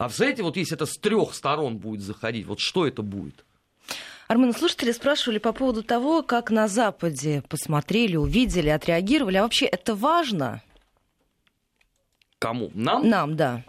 а 0.00 0.04
представляете, 0.04 0.42
вот 0.44 0.56
если 0.56 0.76
это 0.76 0.86
с 0.86 0.96
трех 0.96 1.34
сторон 1.34 1.76
будет 1.76 2.00
заходить, 2.00 2.46
вот 2.46 2.58
что 2.58 2.86
это 2.86 3.02
будет? 3.02 3.44
Армен, 4.28 4.54
слушатели 4.54 4.92
спрашивали 4.92 5.36
по 5.36 5.52
поводу 5.52 5.82
того, 5.82 6.22
как 6.22 6.50
на 6.50 6.68
Западе 6.68 7.42
посмотрели, 7.50 8.16
увидели, 8.16 8.70
отреагировали. 8.70 9.36
А 9.36 9.42
вообще 9.42 9.66
это 9.66 9.94
важно? 9.94 10.62
Кому? 12.38 12.70
Нам? 12.72 13.06
Нам, 13.06 13.36
да. 13.36 13.62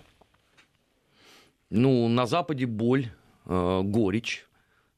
Ну, 1.69 2.07
на 2.07 2.25
Западе 2.25 2.65
боль, 2.65 3.11
э, 3.45 3.81
горечь. 3.83 4.47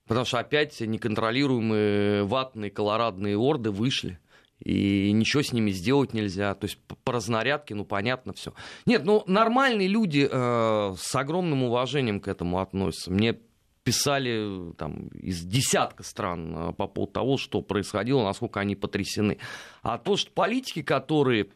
Потому 0.06 0.28
что 0.28 0.38
опять 0.38 0.82
неконтролируемые 0.82 2.26
ватные 2.26 2.70
колорадные 2.70 3.40
орды 3.40 3.72
вышли 3.72 4.20
и 4.64 5.12
ничего 5.12 5.44
с 5.44 5.52
ними 5.52 5.72
сделать 5.72 6.14
нельзя. 6.14 6.54
То 6.56 6.66
есть 6.66 6.78
по 7.04 7.12
разнарядке, 7.12 7.76
ну, 7.76 7.86
понятно 7.86 8.34
все. 8.34 8.54
Нет, 8.86 9.04
ну, 9.06 9.24
нормальные 9.28 9.88
люди 9.88 10.28
э, 10.30 10.96
с 10.98 11.16
огромным 11.16 11.64
уважением 11.64 12.20
к 12.20 12.28
этому 12.28 12.60
относятся. 12.60 13.12
Мне 13.12 13.38
писали 13.84 14.74
там, 14.78 15.08
из 15.10 15.42
десятка 15.42 16.04
стран 16.04 16.56
э, 16.56 16.74
по 16.74 16.88
поводу 16.88 17.12
того, 17.12 17.38
что 17.38 17.62
происходило, 17.62 18.24
насколько 18.24 18.60
они 18.60 18.76
потрясены. 18.76 19.38
А 19.82 19.98
то, 19.98 20.16
что 20.16 20.32
политики, 20.32 20.82
которые 20.82 21.48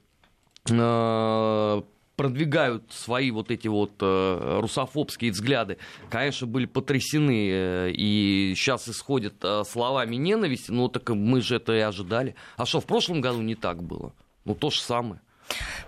э, 0.70 1.82
продвигают 2.18 2.92
свои 2.92 3.32
вот 3.32 3.52
эти 3.52 3.68
вот 3.68 3.92
э, 4.02 4.60
русофобские 4.60 5.32
взгляды, 5.32 5.78
конечно, 6.10 6.48
были 6.48 6.66
потрясены 6.66 7.50
э, 7.50 7.92
и 7.92 8.54
сейчас 8.58 8.90
исходят 8.90 9.36
э, 9.44 9.64
словами 9.64 10.16
ненависти, 10.16 10.72
ну 10.72 10.90
так 10.90 11.08
мы 11.10 11.42
же 11.42 11.56
это 11.56 11.74
и 11.74 11.80
ожидали. 11.80 12.36
А 12.58 12.66
что, 12.66 12.82
в 12.82 12.86
прошлом 12.86 13.22
году 13.22 13.42
не 13.42 13.56
так 13.56 13.84
было? 13.84 14.12
Ну 14.44 14.56
то 14.56 14.72
же 14.72 14.82
самое. 14.82 15.22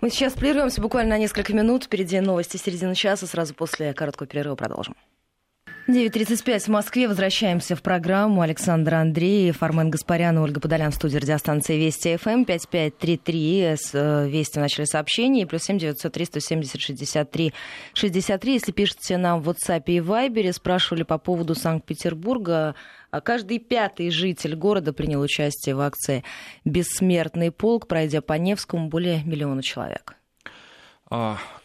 Мы 0.02 0.10
сейчас 0.10 0.34
прервемся 0.34 0.82
буквально 0.82 1.15
на 1.15 1.18
несколько 1.18 1.54
минут. 1.54 1.86
Впереди 1.86 2.20
новости 2.22 2.56
середины 2.56 2.96
часа. 2.96 3.28
Сразу 3.28 3.54
после 3.54 3.94
короткого 3.94 4.28
перерыва 4.28 4.56
продолжим. 4.56 4.96
9.35 5.89 6.60
в 6.60 6.67
Москве. 6.67 7.08
Возвращаемся 7.08 7.75
в 7.75 7.82
программу. 7.82 8.41
Александр 8.41 8.93
Андреев, 8.93 9.63
Армен 9.63 9.89
Гаспарян 9.89 10.38
и 10.38 10.39
Ольга 10.39 10.60
Подолян 10.60 10.91
в 10.91 10.95
студии 10.95 11.17
радиостанции 11.17 11.78
Вести 11.78 12.15
ФМ. 12.15 12.43
5533 12.43 13.63
с 13.75 13.95
э, 13.95 14.30
Вести 14.30 14.60
в 14.60 14.62
начале 14.62 14.86
сообщения. 14.86 15.47
Плюс 15.47 15.63
7 15.63 15.80
903 15.80 16.25
170 16.25 16.80
63 16.80 17.54
63. 17.95 18.54
Если 18.54 18.71
пишете 18.71 19.17
нам 19.17 19.41
в 19.41 19.49
WhatsApp 19.49 19.82
и 19.88 19.97
Viber, 19.97 20.54
спрашивали 20.54 21.02
по 21.02 21.17
поводу 21.17 21.56
Санкт-Петербурга. 21.56 22.75
А 23.10 23.19
каждый 23.19 23.58
пятый 23.58 24.12
житель 24.12 24.56
города 24.56 24.93
принял 24.93 25.21
участие 25.21 25.73
в 25.73 25.82
акции 25.82 26.23
«Бессмертный 26.65 27.49
полк», 27.49 27.88
пройдя 27.88 28.21
по 28.21 28.34
Невскому 28.34 28.89
более 28.89 29.23
миллиона 29.23 29.63
человек. 29.63 30.15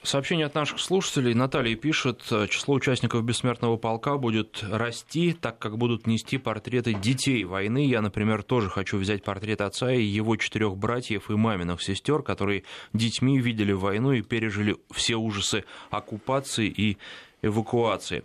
Сообщение 0.04 0.44
от 0.44 0.54
наших 0.54 0.80
слушателей. 0.80 1.32
Наталья 1.32 1.74
пишет, 1.76 2.22
число 2.50 2.74
участников 2.74 3.24
бессмертного 3.24 3.78
полка 3.78 4.18
будет 4.18 4.62
расти, 4.62 5.32
так 5.32 5.58
как 5.58 5.78
будут 5.78 6.06
нести 6.06 6.36
портреты 6.36 6.92
детей 6.92 7.44
войны. 7.44 7.86
Я, 7.86 8.02
например, 8.02 8.42
тоже 8.42 8.68
хочу 8.68 8.98
взять 8.98 9.24
портрет 9.24 9.62
отца 9.62 9.90
и 9.90 10.02
его 10.02 10.36
четырех 10.36 10.76
братьев 10.76 11.30
и 11.30 11.34
маминых 11.34 11.82
сестер, 11.82 12.22
которые 12.22 12.64
детьми 12.92 13.40
видели 13.40 13.72
войну 13.72 14.12
и 14.12 14.20
пережили 14.20 14.76
все 14.92 15.16
ужасы 15.16 15.64
оккупации 15.90 16.66
и 16.66 16.98
эвакуации. 17.40 18.24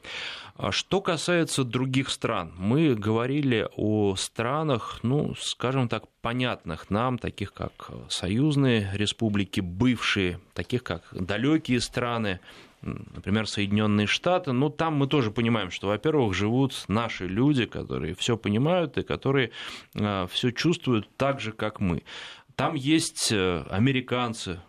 А 0.60 0.74
что 0.74 1.00
касается 1.00 1.64
других 1.64 2.10
стран, 2.10 2.52
мы 2.58 2.94
говорили 2.94 3.70
о 3.78 4.18
странах, 4.18 5.00
ну, 5.04 5.34
скажем 5.36 5.88
так, 5.88 6.04
понятных 6.22 6.90
нам, 6.90 7.18
таких 7.18 7.54
как 7.54 7.72
союзные 8.10 8.90
республики, 8.94 9.62
бывшие, 9.62 10.42
таких 10.54 10.84
как 10.84 11.04
далекие 11.12 11.80
страны, 11.80 12.42
например, 12.82 13.48
Соединенные 13.48 14.06
Штаты, 14.06 14.52
но 14.52 14.70
там 14.70 14.96
мы 14.96 15.08
тоже 15.08 15.32
понимаем, 15.32 15.72
что, 15.72 15.88
во-первых, 15.88 16.34
живут 16.34 16.84
наши 16.90 17.26
люди, 17.26 17.64
которые 17.64 18.14
все 18.14 18.36
понимают 18.36 18.98
и 18.98 19.04
которые 19.04 19.52
а, 19.96 20.28
все 20.28 20.52
чувствуют 20.52 21.08
так 21.16 21.40
же, 21.40 21.54
как 21.54 21.80
мы. 21.80 22.04
Там 22.58 22.76
есть 22.76 23.32
э, 23.32 23.64
американцы, 23.70 24.60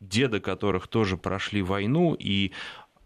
деды 0.00 0.40
которых 0.40 0.88
тоже 0.88 1.16
прошли 1.16 1.62
войну, 1.62 2.16
и 2.18 2.50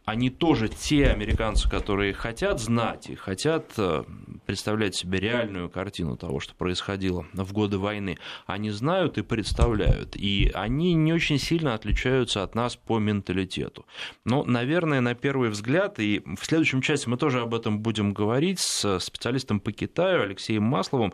они 0.05 0.31
тоже 0.31 0.69
те 0.69 1.07
американцы, 1.09 1.69
которые 1.69 2.13
хотят 2.13 2.61
знать 2.61 3.09
и 3.09 3.15
хотят 3.15 3.73
э, 3.77 4.03
представлять 4.47 4.97
себе 4.97 5.21
реальную 5.21 5.69
картину 5.69 6.17
того, 6.17 6.41
что 6.41 6.55
происходило 6.55 7.27
в 7.33 7.53
годы 7.53 7.79
войны. 7.79 8.19
Они 8.47 8.71
знают 8.71 9.19
и 9.19 9.23
представляют, 9.23 10.17
и 10.17 10.51
они 10.55 10.95
не 10.95 11.13
очень 11.13 11.39
сильно 11.39 11.75
отличаются 11.75 12.43
от 12.43 12.55
нас 12.55 12.77
по 12.77 12.99
менталитету. 12.99 13.87
Но, 14.25 14.45
наверное, 14.45 15.01
на 15.01 15.15
первый 15.15 15.51
взгляд, 15.51 16.01
и 16.01 16.23
в 16.39 16.45
следующем 16.45 16.83
части 16.83 17.09
мы 17.09 17.17
тоже 17.17 17.41
об 17.41 17.55
этом 17.55 17.81
будем 17.81 18.13
говорить 18.13 18.59
с 18.59 18.99
специалистом 18.99 19.61
по 19.61 19.71
Китаю 19.71 20.23
Алексеем 20.23 20.65
Масловым, 20.65 21.13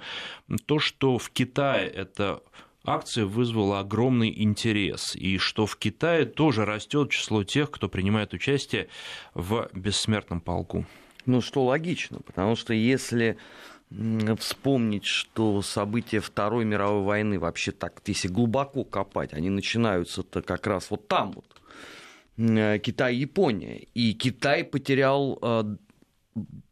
то, 0.67 0.79
что 0.79 1.19
в 1.19 1.31
Китае 1.31 1.89
это 1.89 2.41
акция 2.85 3.25
вызвала 3.25 3.81
огромный 3.81 4.33
интерес, 4.43 5.15
и 5.17 5.39
что 5.39 5.67
в 5.67 5.77
Китае 5.77 6.25
тоже 6.25 6.65
растет 6.65 7.11
число 7.11 7.45
тех, 7.45 7.71
кто 7.71 7.89
принимает 7.89 8.33
участие 8.33 8.89
в 9.35 9.69
бессмертном 9.73 10.41
полку. 10.41 10.87
Ну, 11.27 11.41
что 11.41 11.65
логично, 11.65 12.21
потому 12.21 12.57
что 12.57 12.73
если 12.73 13.37
вспомнить, 14.39 15.05
что 15.05 15.63
события 15.63 16.21
Второй 16.21 16.65
мировой 16.65 17.05
войны 17.05 17.39
вообще 17.39 17.73
так, 17.73 18.03
если 18.07 18.29
глубоко 18.29 18.85
копать, 18.85 19.33
они 19.33 19.51
начинаются-то 19.51 20.43
как 20.43 20.67
раз 20.67 20.91
вот 20.91 21.09
там 21.09 21.33
вот, 21.33 21.63
э, 22.37 22.79
Китай 22.79 23.15
и 23.15 23.21
Япония. 23.21 23.87
И 23.95 24.13
Китай 24.13 24.63
потерял, 24.63 25.39
э, 25.41 25.77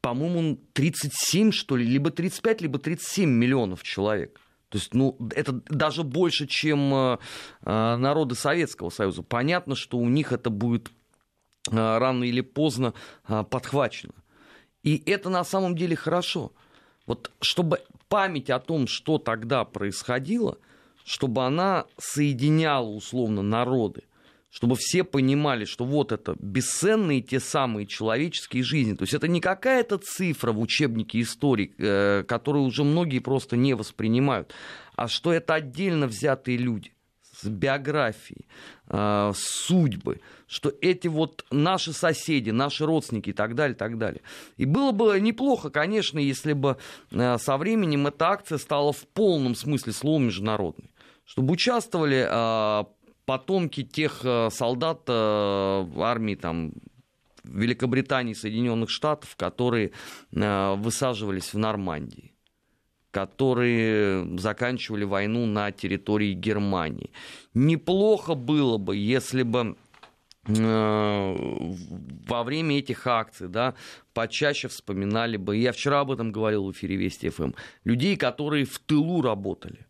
по-моему, 0.00 0.58
37, 0.74 1.52
что 1.52 1.76
ли, 1.76 1.86
либо 1.86 2.10
35, 2.10 2.60
либо 2.60 2.78
37 2.78 3.30
миллионов 3.30 3.82
человек. 3.82 4.40
То 4.76 4.78
есть, 4.78 4.92
ну, 4.92 5.16
это 5.34 5.52
даже 5.70 6.02
больше, 6.02 6.46
чем 6.46 6.92
э, 6.92 7.18
э, 7.62 7.96
народы 7.96 8.34
Советского 8.34 8.90
Союза. 8.90 9.22
Понятно, 9.22 9.74
что 9.74 9.96
у 9.96 10.06
них 10.06 10.32
это 10.32 10.50
будет 10.50 10.90
э, 11.70 11.74
рано 11.74 12.24
или 12.24 12.42
поздно 12.42 12.92
подхвачено. 13.26 14.12
И 14.82 15.02
это 15.06 15.30
на 15.30 15.44
самом 15.44 15.76
деле 15.76 15.96
хорошо. 15.96 16.52
Вот 17.06 17.30
чтобы 17.40 17.80
память 18.08 18.50
о 18.50 18.60
том, 18.60 18.86
что 18.86 19.16
тогда 19.16 19.64
происходило, 19.64 20.58
чтобы 21.06 21.46
она 21.46 21.86
соединяла 21.96 22.88
условно 22.88 23.40
народы– 23.40 24.02
чтобы 24.56 24.74
все 24.76 25.04
понимали, 25.04 25.66
что 25.66 25.84
вот 25.84 26.12
это 26.12 26.34
бесценные 26.38 27.20
те 27.20 27.40
самые 27.40 27.86
человеческие 27.86 28.62
жизни. 28.62 28.94
То 28.94 29.02
есть 29.02 29.12
это 29.12 29.28
не 29.28 29.42
какая-то 29.42 29.98
цифра 29.98 30.50
в 30.50 30.58
учебнике 30.58 31.20
истории, 31.20 31.74
э, 31.76 32.24
которую 32.26 32.64
уже 32.64 32.82
многие 32.82 33.18
просто 33.18 33.58
не 33.58 33.74
воспринимают, 33.74 34.54
а 34.94 35.08
что 35.08 35.30
это 35.30 35.52
отдельно 35.52 36.06
взятые 36.06 36.56
люди 36.56 36.94
с 37.38 37.44
биографией, 37.46 38.46
э, 38.88 39.32
судьбы, 39.36 40.22
что 40.46 40.72
эти 40.80 41.08
вот 41.08 41.44
наши 41.50 41.92
соседи, 41.92 42.48
наши 42.48 42.86
родственники 42.86 43.28
и 43.28 43.34
так 43.34 43.56
далее, 43.56 43.74
и 43.74 43.78
так 43.78 43.98
далее. 43.98 44.22
И 44.56 44.64
было 44.64 44.92
бы 44.92 45.20
неплохо, 45.20 45.68
конечно, 45.68 46.18
если 46.18 46.54
бы 46.54 46.78
э, 47.10 47.36
со 47.36 47.58
временем 47.58 48.06
эта 48.06 48.28
акция 48.28 48.56
стала 48.56 48.94
в 48.94 49.06
полном 49.08 49.54
смысле 49.54 49.92
слова 49.92 50.18
международной 50.18 50.90
чтобы 51.26 51.54
участвовали 51.54 52.86
потомки 53.26 53.82
тех 53.82 54.20
э, 54.24 54.48
солдат 54.50 55.02
э, 55.08 55.86
армии 55.98 56.36
там, 56.36 56.72
Великобритании, 57.44 58.32
Соединенных 58.32 58.88
Штатов, 58.88 59.36
которые 59.36 59.90
э, 60.32 60.74
высаживались 60.76 61.52
в 61.52 61.58
Нормандии 61.58 62.32
которые 63.12 64.38
заканчивали 64.38 65.04
войну 65.04 65.46
на 65.46 65.72
территории 65.72 66.34
Германии. 66.34 67.12
Неплохо 67.54 68.34
было 68.34 68.76
бы, 68.76 68.94
если 68.94 69.42
бы 69.42 69.74
во 70.46 72.42
время 72.44 72.78
этих 72.78 73.06
акций, 73.06 73.48
да, 73.48 73.74
почаще 74.12 74.68
вспоминали 74.68 75.38
бы, 75.38 75.56
я 75.56 75.72
вчера 75.72 76.00
об 76.00 76.10
этом 76.10 76.30
говорил 76.30 76.66
в 76.66 76.72
эфире 76.72 76.96
Вести 76.96 77.30
ФМ, 77.30 77.52
людей, 77.84 78.18
которые 78.18 78.66
в 78.66 78.78
тылу 78.80 79.22
работали. 79.22 79.86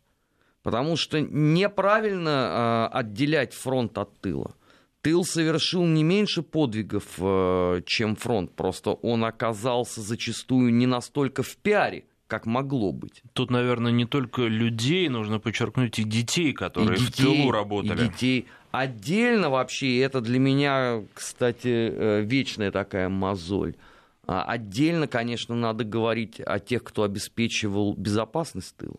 Потому 0.67 0.97
что 0.97 1.21
неправильно 1.21 2.89
э, 2.91 2.97
отделять 2.97 3.53
фронт 3.53 3.97
от 3.97 4.19
тыла. 4.19 4.53
Тыл 5.01 5.23
совершил 5.23 5.85
не 5.85 6.03
меньше 6.03 6.41
подвигов, 6.41 7.05
э, 7.19 7.81
чем 7.85 8.17
фронт. 8.17 8.53
Просто 8.53 8.89
он 8.89 9.23
оказался 9.23 10.01
зачастую 10.01 10.73
не 10.73 10.85
настолько 10.85 11.41
в 11.41 11.55
пиаре, 11.55 12.03
как 12.27 12.45
могло 12.45 12.91
быть. 12.91 13.23
Тут, 13.31 13.49
наверное, 13.49 13.93
не 13.93 14.03
только 14.03 14.41
людей, 14.41 15.07
нужно 15.07 15.39
подчеркнуть, 15.39 15.99
и 15.99 16.03
детей, 16.03 16.51
которые 16.51 16.97
и 16.97 16.99
детей, 16.99 17.11
в 17.11 17.15
тылу 17.15 17.51
работали. 17.51 18.03
И 18.03 18.09
детей. 18.09 18.47
Отдельно 18.71 19.49
вообще, 19.49 20.01
это 20.01 20.19
для 20.19 20.37
меня, 20.37 21.01
кстати, 21.13 21.93
э, 21.93 22.21
вечная 22.25 22.71
такая 22.71 23.07
мозоль. 23.07 23.77
А 24.25 24.43
отдельно, 24.43 25.07
конечно, 25.07 25.55
надо 25.55 25.85
говорить 25.85 26.41
о 26.41 26.59
тех, 26.59 26.83
кто 26.83 27.03
обеспечивал 27.03 27.93
безопасность 27.93 28.75
тыла. 28.75 28.97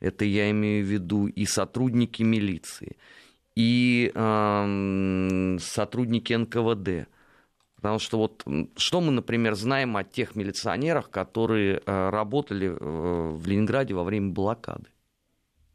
Это 0.00 0.24
я 0.24 0.50
имею 0.50 0.84
в 0.84 0.88
виду 0.88 1.26
и 1.26 1.46
сотрудники 1.46 2.22
милиции, 2.22 2.96
и 3.54 4.12
э, 4.14 5.56
сотрудники 5.60 6.34
НКВД. 6.34 7.08
Потому 7.76 7.98
что 7.98 8.18
вот 8.18 8.44
что 8.76 9.00
мы, 9.00 9.12
например, 9.12 9.54
знаем 9.54 9.96
о 9.96 10.04
тех 10.04 10.34
милиционерах, 10.34 11.10
которые 11.10 11.82
э, 11.84 12.10
работали 12.10 12.68
э, 12.68 12.76
в 12.78 13.46
Ленинграде 13.46 13.94
во 13.94 14.04
время 14.04 14.32
блокады? 14.32 14.86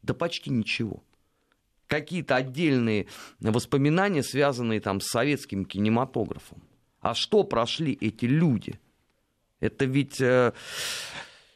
Да 0.02 0.14
почти 0.14 0.50
ничего. 0.50 1.02
Какие-то 1.86 2.36
отдельные 2.36 3.06
воспоминания, 3.40 4.22
связанные 4.22 4.80
там 4.80 5.00
с 5.00 5.08
советским 5.08 5.64
кинематографом. 5.64 6.62
А 7.00 7.14
что 7.14 7.44
прошли 7.44 7.96
эти 8.00 8.26
люди? 8.26 8.78
Это 9.60 9.84
ведь... 9.84 10.20
Э, 10.20 10.52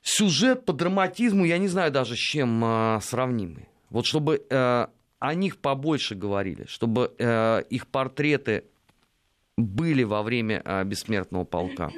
сюжет 0.07 0.65
по 0.65 0.73
драматизму, 0.73 1.45
я 1.45 1.59
не 1.59 1.67
знаю 1.67 1.91
даже 1.91 2.15
с 2.15 2.19
чем 2.19 2.65
э, 2.65 3.01
сравнимый. 3.03 3.69
Вот 3.91 4.07
чтобы 4.07 4.45
э, 4.49 4.87
о 5.19 5.35
них 5.35 5.59
побольше 5.59 6.15
говорили, 6.15 6.65
чтобы 6.69 7.13
э, 7.19 7.63
их 7.71 7.89
портреты 7.89 8.65
были 9.57 10.05
во 10.05 10.23
время 10.23 10.63
э, 10.65 10.85
бессмертного 10.85 11.45
полка. 11.45 11.91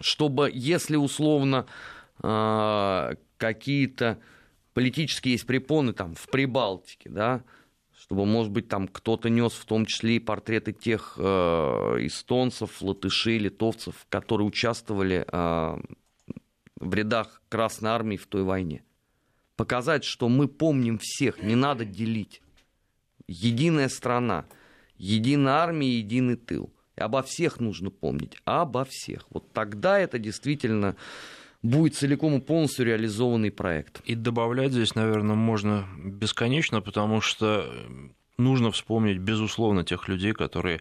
Чтобы, 0.00 0.50
если 0.52 0.96
условно 0.96 1.66
э, 2.22 3.14
какие-то 3.36 4.18
политические 4.74 5.32
есть 5.32 5.46
препоны 5.46 5.92
там 5.92 6.14
в 6.14 6.28
Прибалтике, 6.28 7.08
да, 7.08 7.44
чтобы, 7.96 8.26
может 8.26 8.50
быть, 8.50 8.66
там 8.66 8.88
кто-то 8.88 9.28
нес 9.28 9.52
в 9.52 9.64
том 9.64 9.86
числе 9.86 10.16
и 10.16 10.18
портреты 10.20 10.72
тех 10.72 11.14
э, 11.18 11.22
эстонцев, 12.00 12.82
латышей, 12.82 13.38
литовцев, 13.38 14.06
которые 14.08 14.48
участвовали 14.48 15.24
э, 15.30 15.78
в 16.80 16.92
рядах 16.94 17.42
Красной 17.48 17.90
Армии 17.90 18.16
в 18.16 18.26
той 18.26 18.42
войне. 18.42 18.82
Показать, 19.56 20.04
что 20.04 20.28
мы 20.28 20.48
помним 20.48 20.98
всех, 20.98 21.42
не 21.42 21.54
надо 21.54 21.84
делить. 21.84 22.42
Единая 23.28 23.88
страна, 23.88 24.46
единая 24.96 25.54
армия, 25.54 25.98
единый 25.98 26.36
тыл. 26.36 26.72
И 26.96 27.02
обо 27.02 27.22
всех 27.22 27.60
нужно 27.60 27.90
помнить, 27.90 28.36
обо 28.44 28.84
всех. 28.84 29.26
Вот 29.30 29.52
тогда 29.52 29.98
это 29.98 30.18
действительно 30.18 30.96
будет 31.62 31.94
целиком 31.94 32.36
и 32.36 32.40
полностью 32.40 32.86
реализованный 32.86 33.50
проект. 33.50 34.00
И 34.04 34.14
добавлять 34.14 34.72
здесь, 34.72 34.94
наверное, 34.94 35.36
можно 35.36 35.86
бесконечно, 36.02 36.80
потому 36.80 37.20
что 37.20 37.70
нужно 38.40 38.70
вспомнить, 38.72 39.18
безусловно, 39.18 39.84
тех 39.84 40.08
людей, 40.08 40.32
которые 40.32 40.80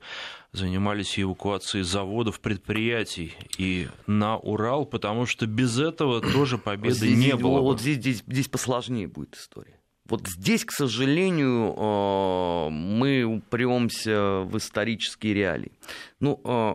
занимались 0.51 1.19
эвакуацией 1.19 1.83
заводов, 1.83 2.39
предприятий 2.39 3.33
и 3.57 3.87
на 4.07 4.37
Урал, 4.37 4.85
потому 4.85 5.25
что 5.25 5.45
без 5.45 5.79
этого 5.79 6.21
тоже 6.21 6.57
победы 6.57 6.95
здесь, 6.95 7.17
не 7.17 7.35
было. 7.35 7.59
Вот 7.59 7.79
здесь, 7.79 7.97
здесь, 7.97 8.23
здесь 8.25 8.47
посложнее 8.47 9.07
будет 9.07 9.35
история. 9.35 9.79
Вот 10.05 10.27
здесь, 10.27 10.65
к 10.65 10.71
сожалению, 10.71 11.75
э, 11.77 12.69
мы 12.71 13.23
упремся 13.23 14.41
в 14.41 14.57
исторические 14.57 15.35
реалии. 15.35 15.71
Ну, 16.19 16.41
э, 16.43 16.73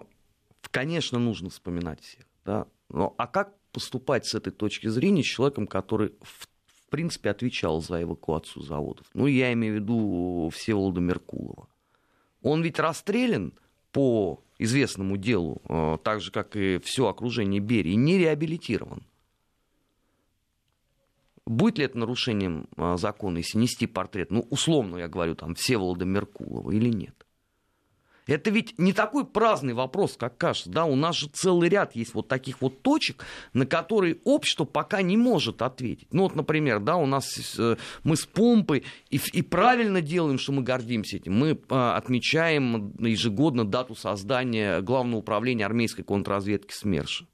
конечно, 0.71 1.19
нужно 1.19 1.51
вспоминать 1.51 2.01
всех. 2.01 2.25
Да? 2.45 2.67
Но, 2.89 3.13
а 3.19 3.27
как 3.27 3.55
поступать 3.73 4.25
с 4.25 4.35
этой 4.35 4.53
точки 4.53 4.87
зрения 4.87 5.25
с 5.25 5.27
человеком, 5.27 5.67
который 5.67 6.13
в 6.23 6.47
принципе, 6.95 7.31
отвечал 7.31 7.81
за 7.81 8.05
эвакуацию 8.05 8.63
заводов. 8.63 9.05
Ну, 9.15 9.27
я 9.27 9.53
имею 9.53 9.75
в 9.75 9.77
виду 9.81 10.51
Всеволода 10.55 11.01
Меркулова. 11.01 11.67
Он 12.41 12.63
ведь 12.63 12.79
расстрелян 12.79 13.53
по 13.91 14.41
известному 14.61 15.17
делу, 15.17 15.61
э, 15.69 15.99
так 16.05 16.21
же, 16.21 16.31
как 16.31 16.55
и 16.55 16.79
все 16.79 17.09
окружение 17.09 17.61
Берии, 17.61 17.95
не 17.95 18.17
реабилитирован. 18.17 19.03
Будет 21.47 21.79
ли 21.79 21.87
это 21.87 21.99
нарушением 21.99 22.69
э, 22.77 22.97
закона, 22.97 23.39
если 23.39 23.59
нести 23.59 23.89
портрет, 23.89 24.31
ну, 24.31 24.47
условно 24.51 24.99
я 24.99 25.09
говорю, 25.09 25.35
там, 25.35 25.57
Всеволода 25.57 26.05
Меркулова 26.05 26.71
или 26.71 26.91
нет? 26.91 27.27
Это 28.27 28.49
ведь 28.51 28.79
не 28.79 28.95
такой 28.95 29.27
праздный 29.27 29.75
вопрос, 29.75 30.17
как 30.17 30.39
кажется. 30.39 30.71
Да? 30.71 30.87
У 30.87 30.97
нас 30.97 31.17
же 31.17 31.29
целый 31.29 31.69
ряд 31.69 31.95
есть 31.95 32.15
вот 32.15 32.27
таких 32.27 32.63
вот 32.63 32.81
точек, 32.81 33.25
на 33.53 33.67
которые 33.67 34.19
общество 34.25 34.65
пока 34.65 35.03
не 35.03 35.17
может 35.17 35.61
ответить. 35.61 36.09
Ну 36.11 36.23
вот, 36.23 36.35
например, 36.35 36.81
да, 36.81 36.97
у 36.97 37.05
нас 37.05 37.59
э, 37.59 37.77
мы 38.03 38.17
с 38.17 38.25
помпой 38.25 38.85
и, 39.11 39.21
и 39.33 39.43
правильно 39.43 40.01
делаем, 40.01 40.39
что 40.39 40.53
мы 40.53 40.63
гордимся 40.63 41.17
этим. 41.17 41.35
Мы 41.35 41.61
а, 41.69 41.97
отмечаем 41.97 42.95
ежегодно 42.99 43.65
дату 43.67 43.95
создания 43.95 44.81
Главного 44.81 45.19
управления 45.19 45.67
армейской 45.67 46.05
контрразведки 46.05 46.73
СМЕРШа. 46.73 47.27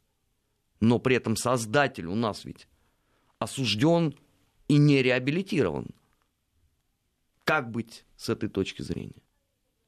Но 0.80 0.98
при 0.98 1.16
этом 1.16 1.36
создатель 1.36 2.06
у 2.06 2.16
нас 2.16 2.44
ведь 2.44 2.66
осужден 3.38 4.14
и 4.66 4.76
не 4.76 5.02
реабилитирован. 5.02 5.86
Как 7.44 7.70
быть 7.70 8.04
с 8.16 8.28
этой 8.28 8.48
точки 8.48 8.82
зрения? 8.82 9.22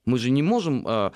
Мы 0.04 0.18
же 0.18 0.30
не 0.30 0.42
можем 0.42 0.86
э, 0.86 1.10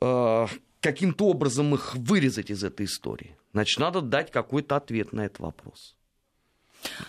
э, 0.00 0.46
каким-то 0.80 1.26
образом 1.26 1.74
их 1.74 1.94
вырезать 1.94 2.50
из 2.50 2.62
этой 2.64 2.86
истории. 2.86 3.36
Значит, 3.52 3.78
надо 3.80 4.00
дать 4.00 4.30
какой-то 4.30 4.76
ответ 4.76 5.12
на 5.12 5.24
этот 5.26 5.40
вопрос. 5.40 5.96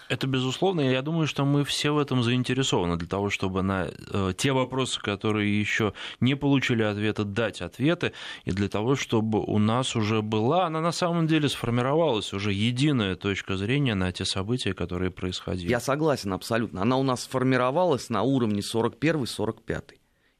Это 0.09 0.27
безусловно, 0.27 0.81
я 0.81 1.01
думаю, 1.01 1.27
что 1.27 1.45
мы 1.45 1.63
все 1.63 1.91
в 1.91 1.97
этом 1.97 2.23
заинтересованы 2.23 2.95
для 2.95 3.07
того, 3.07 3.29
чтобы 3.29 3.61
на 3.61 3.87
э, 3.87 4.33
те 4.35 4.51
вопросы, 4.51 4.99
которые 4.99 5.59
еще 5.59 5.93
не 6.19 6.35
получили 6.35 6.83
ответа, 6.83 7.25
дать 7.25 7.61
ответы, 7.61 8.13
и 8.45 8.51
для 8.51 8.69
того, 8.69 8.95
чтобы 8.95 9.39
у 9.39 9.59
нас 9.59 9.95
уже 9.95 10.21
была, 10.21 10.65
она 10.65 10.81
на 10.81 10.91
самом 10.91 11.27
деле 11.27 11.49
сформировалась 11.49 12.33
уже 12.33 12.53
единая 12.53 13.15
точка 13.15 13.57
зрения 13.57 13.95
на 13.95 14.11
те 14.11 14.25
события, 14.25 14.73
которые 14.73 15.11
происходили. 15.11 15.69
Я 15.69 15.79
согласен 15.79 16.33
абсолютно. 16.33 16.81
Она 16.81 16.97
у 16.97 17.03
нас 17.03 17.23
сформировалась 17.23 18.09
на 18.09 18.23
уровне 18.23 18.61
41-45 18.61 19.96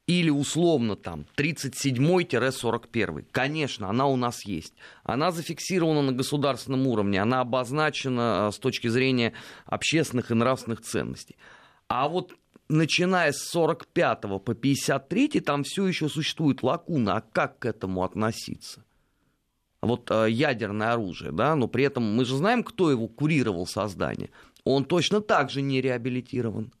или 0.08 0.30
условно 0.30 0.96
там 0.96 1.26
37-41. 1.36 3.26
Конечно, 3.30 3.90
она 3.90 4.06
у 4.06 4.16
нас 4.16 4.44
есть. 4.46 4.72
Она 5.04 5.30
зафиксирована 5.30 6.02
на 6.02 6.12
государственном 6.12 6.86
уровне, 6.86 7.20
она 7.20 7.42
обозначена 7.42 8.48
э, 8.48 8.52
с 8.52 8.58
точки 8.58 8.88
зрения 8.88 9.34
общественных 9.66 10.30
и 10.30 10.34
нравственных 10.34 10.80
ценностей. 10.80 11.36
А 11.88 12.08
вот 12.08 12.34
начиная 12.70 13.32
с 13.32 13.48
45 13.50 14.20
по 14.42 14.54
53 14.54 15.40
там 15.40 15.62
все 15.62 15.86
еще 15.86 16.08
существует 16.08 16.62
лакуна. 16.62 17.16
А 17.16 17.20
как 17.20 17.58
к 17.58 17.66
этому 17.66 18.02
относиться? 18.02 18.84
Вот 19.82 20.10
э, 20.10 20.30
ядерное 20.30 20.92
оружие, 20.92 21.32
да, 21.32 21.54
но 21.54 21.68
при 21.68 21.84
этом 21.84 22.02
мы 22.02 22.24
же 22.24 22.34
знаем, 22.36 22.64
кто 22.64 22.90
его 22.90 23.08
курировал 23.08 23.66
создание. 23.66 24.30
Он 24.64 24.86
точно 24.86 25.20
так 25.20 25.50
же 25.50 25.60
не 25.60 25.82
реабилитирован. 25.82 26.72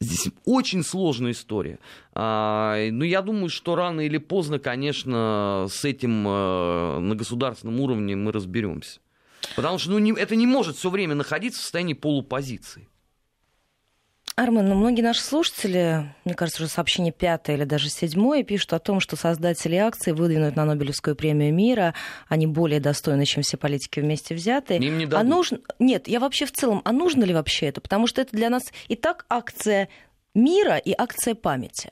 Здесь 0.00 0.30
очень 0.46 0.82
сложная 0.82 1.32
история. 1.32 1.78
А, 2.14 2.88
Но 2.90 2.98
ну, 2.98 3.04
я 3.04 3.20
думаю, 3.20 3.50
что 3.50 3.76
рано 3.76 4.00
или 4.00 4.16
поздно, 4.16 4.58
конечно, 4.58 5.66
с 5.70 5.84
этим 5.84 6.26
э, 6.26 6.98
на 7.00 7.14
государственном 7.14 7.80
уровне 7.80 8.16
мы 8.16 8.32
разберемся. 8.32 9.00
Потому 9.56 9.78
что 9.78 9.90
ну, 9.90 10.16
это 10.16 10.36
не 10.36 10.46
может 10.46 10.76
все 10.76 10.88
время 10.88 11.14
находиться 11.14 11.60
в 11.60 11.62
состоянии 11.62 11.92
полупозиции. 11.92 12.88
Армен, 14.40 14.66
ну, 14.66 14.74
многие 14.74 15.02
наши 15.02 15.20
слушатели, 15.20 16.14
мне 16.24 16.32
кажется, 16.32 16.62
уже 16.62 16.72
сообщение 16.72 17.12
пятое 17.12 17.56
или 17.56 17.64
даже 17.64 17.90
седьмое, 17.90 18.42
пишут 18.42 18.72
о 18.72 18.78
том, 18.78 18.98
что 18.98 19.14
создатели 19.14 19.76
акции 19.76 20.12
выдвинут 20.12 20.56
на 20.56 20.64
Нобелевскую 20.64 21.14
премию 21.14 21.52
мира, 21.52 21.92
они 22.26 22.46
более 22.46 22.80
достойны, 22.80 23.26
чем 23.26 23.42
все 23.42 23.58
политики 23.58 24.00
вместе 24.00 24.34
взятые. 24.34 24.80
Им 24.80 24.96
не 24.96 25.04
а 25.04 25.08
дадут. 25.08 25.26
А 25.26 25.28
нужно... 25.28 25.58
Нет, 25.78 26.08
я 26.08 26.20
вообще 26.20 26.46
в 26.46 26.52
целом, 26.52 26.80
а 26.86 26.92
нужно 26.92 27.24
ли 27.24 27.34
вообще 27.34 27.66
это? 27.66 27.82
Потому 27.82 28.06
что 28.06 28.22
это 28.22 28.34
для 28.34 28.48
нас 28.48 28.62
и 28.88 28.96
так 28.96 29.26
акция 29.28 29.90
мира 30.34 30.78
и 30.78 30.94
акция 30.96 31.34
памяти. 31.34 31.90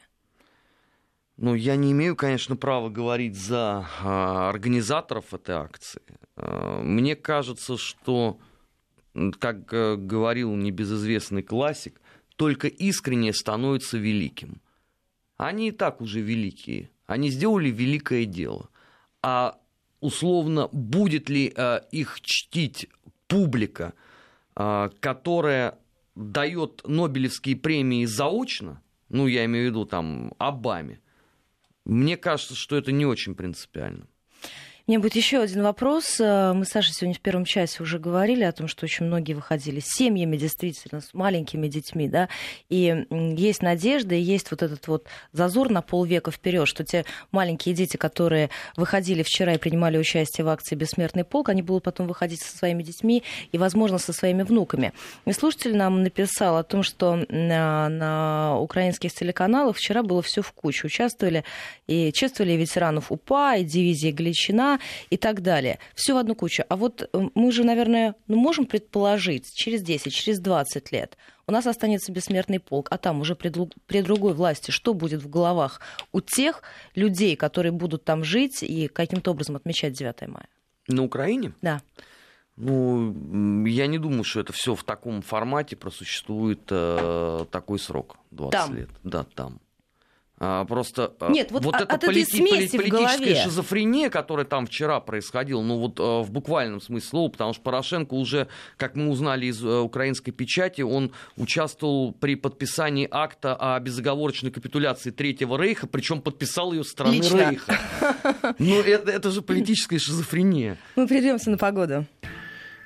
Ну, 1.37 1.53
я 1.53 1.77
не 1.77 1.93
имею, 1.93 2.17
конечно, 2.17 2.57
права 2.57 2.89
говорить 2.89 3.37
за 3.37 3.87
а, 4.03 4.49
организаторов 4.49 5.35
этой 5.35 5.55
акции. 5.55 6.01
А, 6.35 6.81
мне 6.81 7.15
кажется, 7.15 7.77
что, 7.77 8.39
как 9.39 9.71
а, 9.71 9.97
говорил 9.97 10.55
небезызвестный 10.55 11.43
классик, 11.43 12.01
только 12.39 12.69
искренне 12.69 13.33
становится 13.33 13.99
великим. 13.99 14.63
Они 15.37 15.69
и 15.69 15.73
так 15.73 16.01
уже 16.01 16.21
великие. 16.21 16.89
Они 17.07 17.31
сделали 17.31 17.69
великое 17.69 18.27
дело. 18.27 18.71
А 19.23 19.59
условно, 20.01 20.69
будет 20.71 21.29
ли 21.29 21.53
э, 21.55 21.81
их 21.91 22.21
чтить 22.21 22.89
публика, 23.27 23.93
э, 24.55 24.89
которая 25.01 25.79
дает 26.15 26.83
Нобелевские 26.87 27.57
премии 27.57 28.05
заочно, 28.05 28.81
ну, 29.09 29.27
я 29.27 29.45
имею 29.47 29.67
в 29.67 29.71
виду 29.71 29.85
там 29.85 30.33
Обаме, 30.39 31.01
мне 31.85 32.17
кажется, 32.17 32.55
что 32.55 32.77
это 32.77 32.93
не 32.93 33.05
очень 33.05 33.35
принципиально. 33.35 34.07
У 34.89 34.91
меня 34.91 35.01
будет 35.01 35.17
еще 35.17 35.43
один 35.43 35.65
вопрос. 35.65 36.19
Э, 36.19 36.55
мы 36.55 36.65
с 36.65 36.71
Сашей 36.71 36.95
сегодня 36.95 37.15
в 37.15 37.21
первом 37.21 37.45
часе 37.45 37.83
уже 37.83 37.99
говорили 37.99 38.43
о 38.43 38.53
том, 38.53 38.69
что 38.69 38.87
очень 38.87 39.05
многие 39.05 39.35
выходили 39.35 39.81
с 39.81 39.95
семьями, 39.95 40.39
действительно, 40.39 41.03
с 41.03 41.13
маленькими 41.13 41.69
детьми, 41.69 42.09
да, 42.09 42.31
и 42.71 43.05
есть 43.11 43.61
надежда, 43.61 44.15
и 44.15 44.21
есть 44.23 44.51
вот 44.51 44.63
этот 44.63 44.89
вот 44.89 45.05
зазор 45.33 45.69
на 45.69 45.83
полвека 45.83 46.31
вперед, 46.31 46.67
что 46.67 46.85
те 46.85 47.05
маленькие 47.33 47.75
дети, 47.75 47.99
которые 47.99 48.49
выходили 48.77 49.23
вчера 49.23 49.53
и 49.53 49.59
принимали 49.59 49.99
участие 49.99 50.47
в 50.47 50.49
акции 50.49 50.75
«Бессмертный 50.75 51.25
полк», 51.25 51.51
они 51.51 51.61
будут 51.61 51.85
потом 51.85 52.07
выходить 52.07 52.41
со 52.41 52.57
своими 52.57 52.83
детьми 52.83 53.23
и, 53.53 53.59
возможно, 53.59 53.99
со 53.99 54.15
своими 54.15 54.43
внуками. 54.43 54.95
И 55.27 55.33
слушатель 55.33 55.77
нам 55.77 56.03
написал 56.03 56.57
о 56.57 56.63
том, 56.63 56.83
что 56.83 57.27
на, 57.29 57.91
на 57.91 58.59
украинских 58.59 59.13
телеканалах 59.13 59.77
вчера 59.77 60.03
было 60.03 60.23
все 60.23 60.41
в 60.41 60.51
кучу. 60.53 60.87
Участвовали 60.87 61.45
и 61.87 62.11
чествовали 62.11 62.55
ветеранов 62.55 63.13
УПА, 63.13 63.57
и 63.57 63.65
дивизии 63.65 64.13
Галичина, 64.13 64.78
и 65.11 65.17
так 65.17 65.43
далее. 65.43 65.79
Все 65.95 66.15
в 66.15 66.17
одну 66.17 66.35
кучу. 66.35 66.65
А 66.69 66.77
вот 66.77 67.03
э, 67.03 67.29
мы 67.35 67.53
же, 67.53 67.65
наверное, 67.65 68.15
ну, 68.27 68.37
можем 68.37 68.67
предположить, 68.67 69.53
через 69.55 69.83
10, 69.83 70.13
через 70.13 70.41
20 70.41 70.93
лет 70.93 71.17
у 71.49 71.53
нас 71.53 71.67
останется 71.67 72.13
бессмертный 72.13 72.61
полк, 72.61 72.89
а 72.91 72.99
там 72.99 73.21
уже 73.21 73.35
при, 73.35 73.51
при 73.87 74.03
другой 74.03 74.35
власти 74.35 74.71
что 74.71 74.93
будет 74.95 75.23
в 75.23 75.31
головах 75.31 75.81
у 76.13 76.21
тех 76.21 76.63
людей, 76.95 77.37
которые 77.37 77.73
будут 77.73 78.05
там 78.05 78.23
жить 78.23 78.63
и 78.63 78.87
каким-то 78.87 79.31
образом 79.31 79.57
отмечать 79.57 79.95
9 79.95 80.29
мая? 80.29 80.49
На 80.89 81.03
Украине? 81.03 81.53
Да. 81.63 81.81
Ну, 82.57 83.65
я 83.67 83.87
не 83.87 83.99
думаю, 83.99 84.25
что 84.25 84.41
это 84.41 84.53
все 84.53 84.75
в 84.75 84.85
таком 84.85 85.23
формате 85.23 85.77
просуществует 85.77 86.61
э, 86.71 87.47
такой 87.51 87.79
срок 87.79 88.17
20 88.33 88.53
там. 88.53 88.77
лет. 88.77 88.91
Да, 89.05 89.25
там. 89.25 89.61
А, 90.41 90.65
просто 90.65 91.15
а, 91.19 91.31
Нет, 91.31 91.51
вот, 91.51 91.65
вот 91.65 91.75
от, 91.75 91.93
эта 91.93 92.07
полити- 92.07 92.39
поли- 92.39 92.69
политическая 92.77 93.43
шизофрения, 93.43 94.09
которая 94.09 94.47
там 94.47 94.67
вчера 94.67 95.01
происходила, 95.01 95.61
ну 95.63 95.79
вот 95.79 95.99
а, 95.99 96.23
в 96.23 96.31
буквальном 96.31 96.81
смысле 96.81 97.09
слова, 97.09 97.29
потому 97.29 97.53
что 97.53 97.63
Порошенко 97.63 98.15
уже, 98.15 98.47
как 98.77 98.95
мы 98.95 99.09
узнали 99.09 99.47
из 99.47 99.65
э, 99.65 99.79
украинской 99.81 100.31
печати, 100.31 100.83
он 100.83 101.11
участвовал 101.37 102.13
при 102.13 102.37
подписании 102.37 103.09
акта 103.11 103.57
о 103.57 103.81
безоговорочной 103.81 104.51
капитуляции 104.51 105.11
Третьего 105.11 105.57
Рейха, 105.61 105.87
причем 105.89 106.21
подписал 106.21 106.73
ее 106.73 106.85
страны 106.85 107.15
Лично. 107.15 107.51
Рейха. 107.51 107.79
Ну 108.59 108.81
это, 108.81 109.11
это 109.11 109.31
же 109.31 109.43
политическая 109.43 109.99
шизофрения. 109.99 110.79
Мы 110.95 111.09
придемся 111.09 111.51
на 111.51 111.59
погоду. 111.59 112.07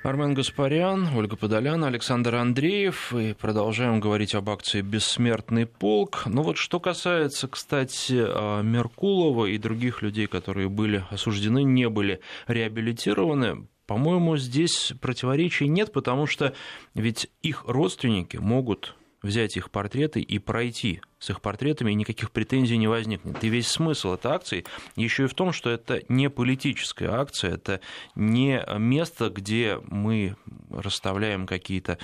Армен 0.03 0.33
Гаспарян, 0.33 1.15
Ольга 1.15 1.37
Подолян, 1.37 1.81
Александр 1.85 2.35
Андреев. 2.35 3.13
И 3.13 3.33
продолжаем 3.33 4.01
говорить 4.01 4.35
об 4.35 4.49
акции 4.49 4.81
«Бессмертный 4.81 5.65
полк». 5.65 6.23
Ну 6.25 6.41
вот 6.41 6.57
что 6.57 6.81
касается, 6.81 7.47
кстати, 7.47 8.21
а, 8.21 8.61
Меркулова 8.61 9.45
и 9.45 9.57
других 9.57 10.01
людей, 10.01 10.27
которые 10.27 10.67
были 10.67 11.05
осуждены, 11.09 11.63
не 11.63 11.87
были 11.87 12.19
реабилитированы, 12.47 13.65
по-моему, 13.87 14.35
здесь 14.35 14.91
противоречий 14.99 15.69
нет, 15.69 15.93
потому 15.93 16.25
что 16.25 16.53
ведь 16.95 17.29
их 17.41 17.63
родственники 17.65 18.35
могут 18.35 18.95
взять 19.23 19.57
их 19.57 19.71
портреты 19.71 20.21
и 20.21 20.37
пройти 20.37 21.01
с 21.17 21.31
их 21.31 21.41
портретами, 21.41 21.91
и 21.91 21.95
никаких 21.95 22.31
претензий 22.31 22.77
не 22.77 22.87
возникнет. 22.87 23.43
И 23.43 23.49
весь 23.49 23.67
смысл 23.67 24.13
этой 24.13 24.31
акции 24.31 24.65
еще 24.95 25.23
и 25.23 25.27
в 25.27 25.33
том, 25.33 25.53
что 25.53 25.71
это 25.71 26.03
не 26.09 26.29
политическая 26.29 27.09
акция, 27.09 27.53
это 27.53 27.79
не 28.13 28.63
место, 28.77 29.29
где 29.29 29.79
мы 29.87 30.35
расставляем 30.69 31.47
какие-то 31.47 31.97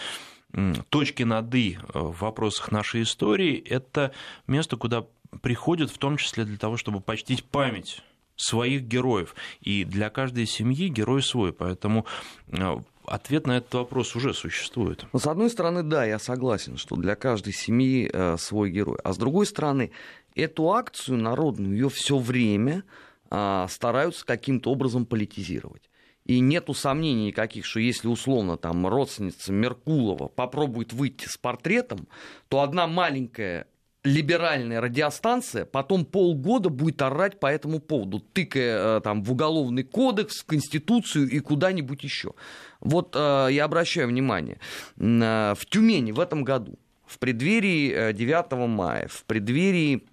точки 0.90 1.24
над 1.24 1.54
«и» 1.54 1.78
в 1.94 2.22
вопросах 2.22 2.72
нашей 2.72 3.04
истории, 3.04 3.56
это 3.56 4.12
место, 4.48 4.78
куда 4.78 5.06
приходят 5.44 5.92
в 5.92 5.98
том 6.00 6.18
числе 6.18 6.44
для 6.46 6.58
того, 6.58 6.78
чтобы 6.78 7.02
почтить 7.02 7.44
память 7.44 8.02
своих 8.36 8.84
героев. 8.84 9.36
И 9.62 9.84
для 9.84 10.10
каждой 10.10 10.48
семьи 10.48 10.88
герой 10.88 11.22
свой. 11.22 11.54
Поэтому 11.54 12.06
э, 12.48 12.78
ответ 13.10 13.48
на 13.48 13.58
этот 13.58 13.74
вопрос 13.74 14.16
уже 14.16 14.34
существует. 14.34 15.06
Ну, 15.14 15.20
с 15.20 15.28
одной 15.28 15.50
стороны, 15.50 15.84
да, 15.84 16.06
я 16.06 16.20
согласен, 16.20 16.78
что 16.78 16.96
для 16.96 17.16
каждой 17.16 17.54
семьи 17.54 18.10
э, 18.12 18.38
свой 18.38 18.72
герой. 18.72 18.98
А 19.04 19.14
с 19.14 19.18
другой 19.18 19.46
стороны, 19.46 19.92
эту 20.36 20.72
акцию 20.72 21.18
народную, 21.18 21.74
ее 21.74 21.90
все 21.90 22.18
время 22.18 22.84
а, 23.30 23.68
стараются 23.68 24.26
каким-то 24.26 24.72
образом 24.72 25.06
политизировать. 25.06 25.90
И 26.26 26.40
нету 26.40 26.74
сомнений 26.74 27.28
никаких, 27.28 27.66
что 27.66 27.80
если 27.80 28.08
условно 28.08 28.58
там 28.58 28.86
родственница 28.86 29.52
Меркулова 29.52 30.28
попробует 30.28 30.94
выйти 30.94 31.28
с 31.28 31.38
портретом, 31.38 32.08
то 32.50 32.62
одна 32.62 32.86
маленькая 32.86 33.68
либеральная 34.04 34.80
радиостанция 34.80 35.66
потом 35.66 36.06
полгода 36.06 36.70
будет 36.70 37.02
орать 37.02 37.40
по 37.40 37.48
этому 37.48 37.80
поводу, 37.80 38.20
тыкая 38.20 38.98
э, 38.98 39.02
там 39.02 39.24
в 39.24 39.32
уголовный 39.32 39.84
кодекс, 39.84 40.42
в 40.42 40.46
Конституцию 40.46 41.30
и 41.30 41.40
куда-нибудь 41.40 42.04
еще. 42.04 42.34
Вот 42.82 43.16
э, 43.16 43.48
я 43.52 43.66
обращаю 43.66 44.08
внимание, 44.08 44.60
э, 44.98 45.54
в 45.58 45.66
Тюмени 45.66 46.12
в 46.12 46.20
этом 46.20 46.44
году, 46.44 46.78
в 47.06 47.20
преддверии 47.20 48.14
9 48.14 48.52
мая, 48.68 49.08
в 49.08 49.24
преддверии 49.26 50.04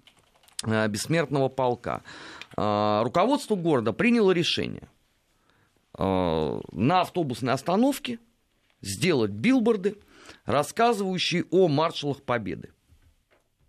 бессмертного 0.65 1.49
полка, 1.49 2.01
руководство 2.55 3.55
города 3.55 3.93
приняло 3.93 4.31
решение 4.31 4.89
на 5.95 7.01
автобусной 7.01 7.53
остановке 7.53 8.17
сделать 8.81 9.29
билборды, 9.29 9.97
рассказывающие 10.45 11.45
о 11.51 11.67
маршалах 11.67 12.23
Победы 12.23 12.71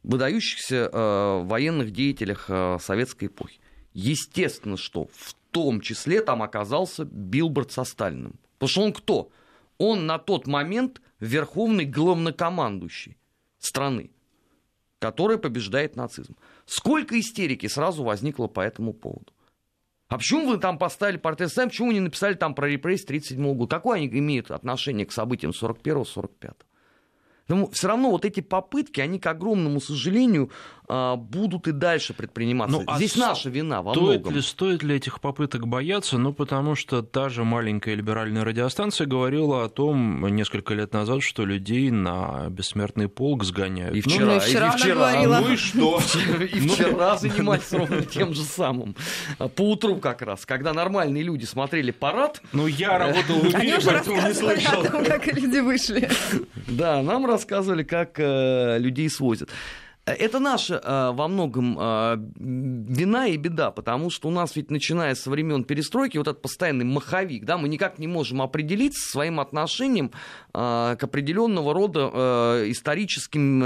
выдающихся 0.08 0.88
э, 0.90 1.42
военных 1.44 1.90
деятелях 1.90 2.46
э, 2.48 2.78
советской 2.80 3.26
эпохи. 3.26 3.60
Естественно, 3.92 4.76
что 4.76 5.08
в 5.12 5.34
том 5.50 5.80
числе 5.80 6.22
там 6.22 6.42
оказался 6.42 7.04
Билборд 7.04 7.72
со 7.72 7.84
Сталиным. 7.84 8.38
Потому 8.58 8.68
что 8.68 8.82
он 8.82 8.92
кто? 8.92 9.30
Он 9.78 10.06
на 10.06 10.18
тот 10.18 10.46
момент 10.46 11.00
верховный 11.20 11.84
главнокомандующий 11.84 13.16
страны, 13.58 14.10
которая 14.98 15.38
побеждает 15.38 15.96
нацизм. 15.96 16.36
Сколько 16.66 17.18
истерики 17.18 17.66
сразу 17.66 18.02
возникло 18.02 18.48
по 18.48 18.60
этому 18.60 18.92
поводу? 18.92 19.32
А 20.08 20.16
почему 20.16 20.48
вы 20.48 20.58
там 20.58 20.78
поставили 20.78 21.18
портрет 21.18 21.50
Сталина, 21.50 21.70
почему 21.70 21.88
вы 21.88 21.94
не 21.94 22.00
написали 22.00 22.34
там 22.34 22.54
про 22.54 22.66
репрессии 22.68 23.04
1937 23.04 23.56
года? 23.56 23.76
Какое 23.76 23.98
они 23.98 24.08
имеют 24.08 24.50
отношение 24.50 25.06
к 25.06 25.12
событиям 25.12 25.52
41-45? 25.52 26.54
Но 27.48 27.70
все 27.70 27.88
равно 27.88 28.10
вот 28.10 28.24
эти 28.24 28.40
попытки, 28.40 29.00
они, 29.00 29.18
к 29.18 29.26
огромному 29.26 29.80
сожалению, 29.80 30.50
будут 30.88 31.68
и 31.68 31.72
дальше 31.72 32.14
предприниматься. 32.14 32.78
Ну, 32.78 32.84
а 32.86 32.96
Здесь 32.96 33.16
наша 33.16 33.50
вина 33.50 33.82
во 33.82 33.92
стоит 33.92 34.20
многом. 34.20 34.34
Ли, 34.34 34.42
стоит 34.42 34.82
ли 34.82 34.96
этих 34.96 35.20
попыток 35.20 35.66
бояться? 35.66 36.18
Ну, 36.18 36.32
потому 36.32 36.74
что 36.74 37.02
та 37.02 37.28
же 37.28 37.44
маленькая 37.44 37.94
либеральная 37.94 38.44
радиостанция 38.44 39.06
говорила 39.06 39.64
о 39.64 39.68
том 39.68 40.26
несколько 40.34 40.74
лет 40.74 40.92
назад, 40.92 41.22
что 41.22 41.44
людей 41.44 41.90
на 41.90 42.48
бессмертный 42.50 43.08
полк 43.08 43.44
сгоняют. 43.44 43.96
И 43.96 44.00
вчера, 44.00 44.26
ну, 44.26 44.36
и 44.36 44.40
вчера, 44.40 44.68
и 44.68 44.76
вчера. 44.76 44.94
Говорила. 44.94 45.40
Ну 45.40 45.52
и 45.52 45.56
что? 45.56 46.00
И 46.40 46.60
вчера 46.60 47.16
занимались 47.16 47.72
ровно 47.72 48.02
тем 48.02 48.34
же 48.34 48.42
самым. 48.42 48.96
По 49.56 49.62
утру 49.62 49.96
как 49.96 50.22
раз, 50.22 50.46
когда 50.46 50.72
нормальные 50.72 51.22
люди 51.22 51.44
смотрели 51.44 51.90
парад. 51.90 52.40
Ну, 52.52 52.66
я 52.66 52.98
работал 52.98 53.36
в 53.36 53.48
эфире, 53.48 53.78
поэтому 53.84 54.20
не 54.26 54.34
слышал. 54.34 54.82
как 54.82 55.26
люди 55.26 55.58
вышли. 55.58 56.08
Да, 56.66 57.02
нам 57.02 57.26
рассказывали, 57.26 57.82
как 57.82 58.18
э, 58.18 58.78
людей 58.78 59.08
свозят. 59.08 59.48
Это 60.14 60.38
наша 60.38 60.80
э, 60.82 61.10
во 61.12 61.28
многом 61.28 61.76
э, 61.78 62.16
вина 62.36 63.26
и 63.26 63.36
беда, 63.36 63.70
потому 63.70 64.10
что 64.10 64.28
у 64.28 64.30
нас 64.30 64.56
ведь 64.56 64.70
начиная 64.70 65.14
со 65.14 65.30
времен 65.30 65.64
перестройки 65.64 66.18
вот 66.18 66.28
этот 66.28 66.42
постоянный 66.42 66.84
маховик, 66.84 67.44
да, 67.44 67.58
мы 67.58 67.68
никак 67.68 67.98
не 67.98 68.06
можем 68.06 68.40
определиться 68.40 69.10
своим 69.10 69.40
отношением 69.40 70.12
э, 70.54 70.96
к 70.98 71.02
определенного 71.02 71.74
рода 71.74 72.62
историческим 72.70 73.60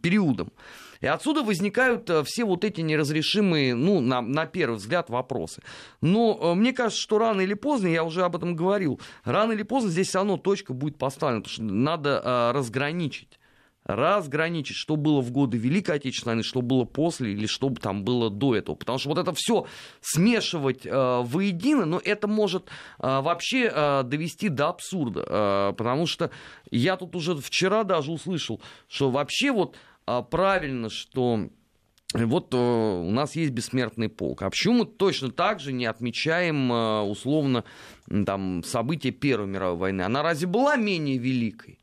периодам. 0.00 0.52
И 1.00 1.06
отсюда 1.06 1.42
возникают 1.42 2.08
все 2.26 2.44
вот 2.44 2.64
эти 2.64 2.80
неразрешимые, 2.80 3.74
ну, 3.74 4.00
на, 4.00 4.20
на 4.20 4.46
первый 4.46 4.76
взгляд, 4.76 5.10
вопросы. 5.10 5.60
Но 6.00 6.54
мне 6.54 6.72
кажется, 6.72 7.02
что 7.02 7.18
рано 7.18 7.40
или 7.40 7.54
поздно, 7.54 7.88
я 7.88 8.04
уже 8.04 8.22
об 8.22 8.36
этом 8.36 8.54
говорил, 8.54 9.00
рано 9.24 9.52
или 9.52 9.64
поздно 9.64 9.90
здесь 9.90 10.08
все 10.08 10.18
равно 10.18 10.36
точка 10.36 10.72
будет 10.72 10.98
поставлена, 10.98 11.42
потому 11.42 11.54
что 11.54 11.62
надо 11.64 12.52
разграничить 12.54 13.40
разграничить, 13.84 14.76
что 14.76 14.96
было 14.96 15.20
в 15.20 15.30
годы 15.30 15.58
Великой 15.58 15.96
Отечественной 15.96 16.34
войны, 16.34 16.42
что 16.44 16.62
было 16.62 16.84
после 16.84 17.32
или 17.32 17.46
что 17.46 17.70
там 17.70 18.04
было 18.04 18.30
до 18.30 18.54
этого. 18.54 18.76
Потому 18.76 18.98
что 18.98 19.08
вот 19.08 19.18
это 19.18 19.32
все 19.34 19.66
смешивать 20.00 20.86
э, 20.86 21.22
воедино, 21.24 21.84
но 21.84 22.00
это 22.02 22.28
может 22.28 22.68
э, 22.98 23.20
вообще 23.20 23.70
э, 23.72 24.02
довести 24.04 24.48
до 24.48 24.68
абсурда. 24.68 25.24
Э, 25.26 25.72
потому 25.76 26.06
что 26.06 26.30
я 26.70 26.96
тут 26.96 27.16
уже 27.16 27.36
вчера 27.36 27.84
даже 27.84 28.12
услышал, 28.12 28.60
что 28.88 29.10
вообще 29.10 29.50
вот 29.50 29.76
э, 30.06 30.22
правильно, 30.30 30.88
что 30.88 31.48
вот 32.14 32.54
э, 32.54 32.56
у 32.56 33.10
нас 33.10 33.34
есть 33.36 33.52
бессмертный 33.52 34.08
полк. 34.08 34.42
А 34.42 34.50
почему 34.50 34.80
мы 34.80 34.84
точно 34.84 35.30
так 35.30 35.60
же 35.60 35.72
не 35.72 35.86
отмечаем 35.86 36.72
э, 36.72 37.00
условно 37.02 37.64
там, 38.26 38.62
события 38.64 39.10
Первой 39.10 39.48
мировой 39.48 39.78
войны? 39.78 40.02
Она 40.02 40.22
разве 40.22 40.46
была 40.46 40.76
менее 40.76 41.18
великой? 41.18 41.81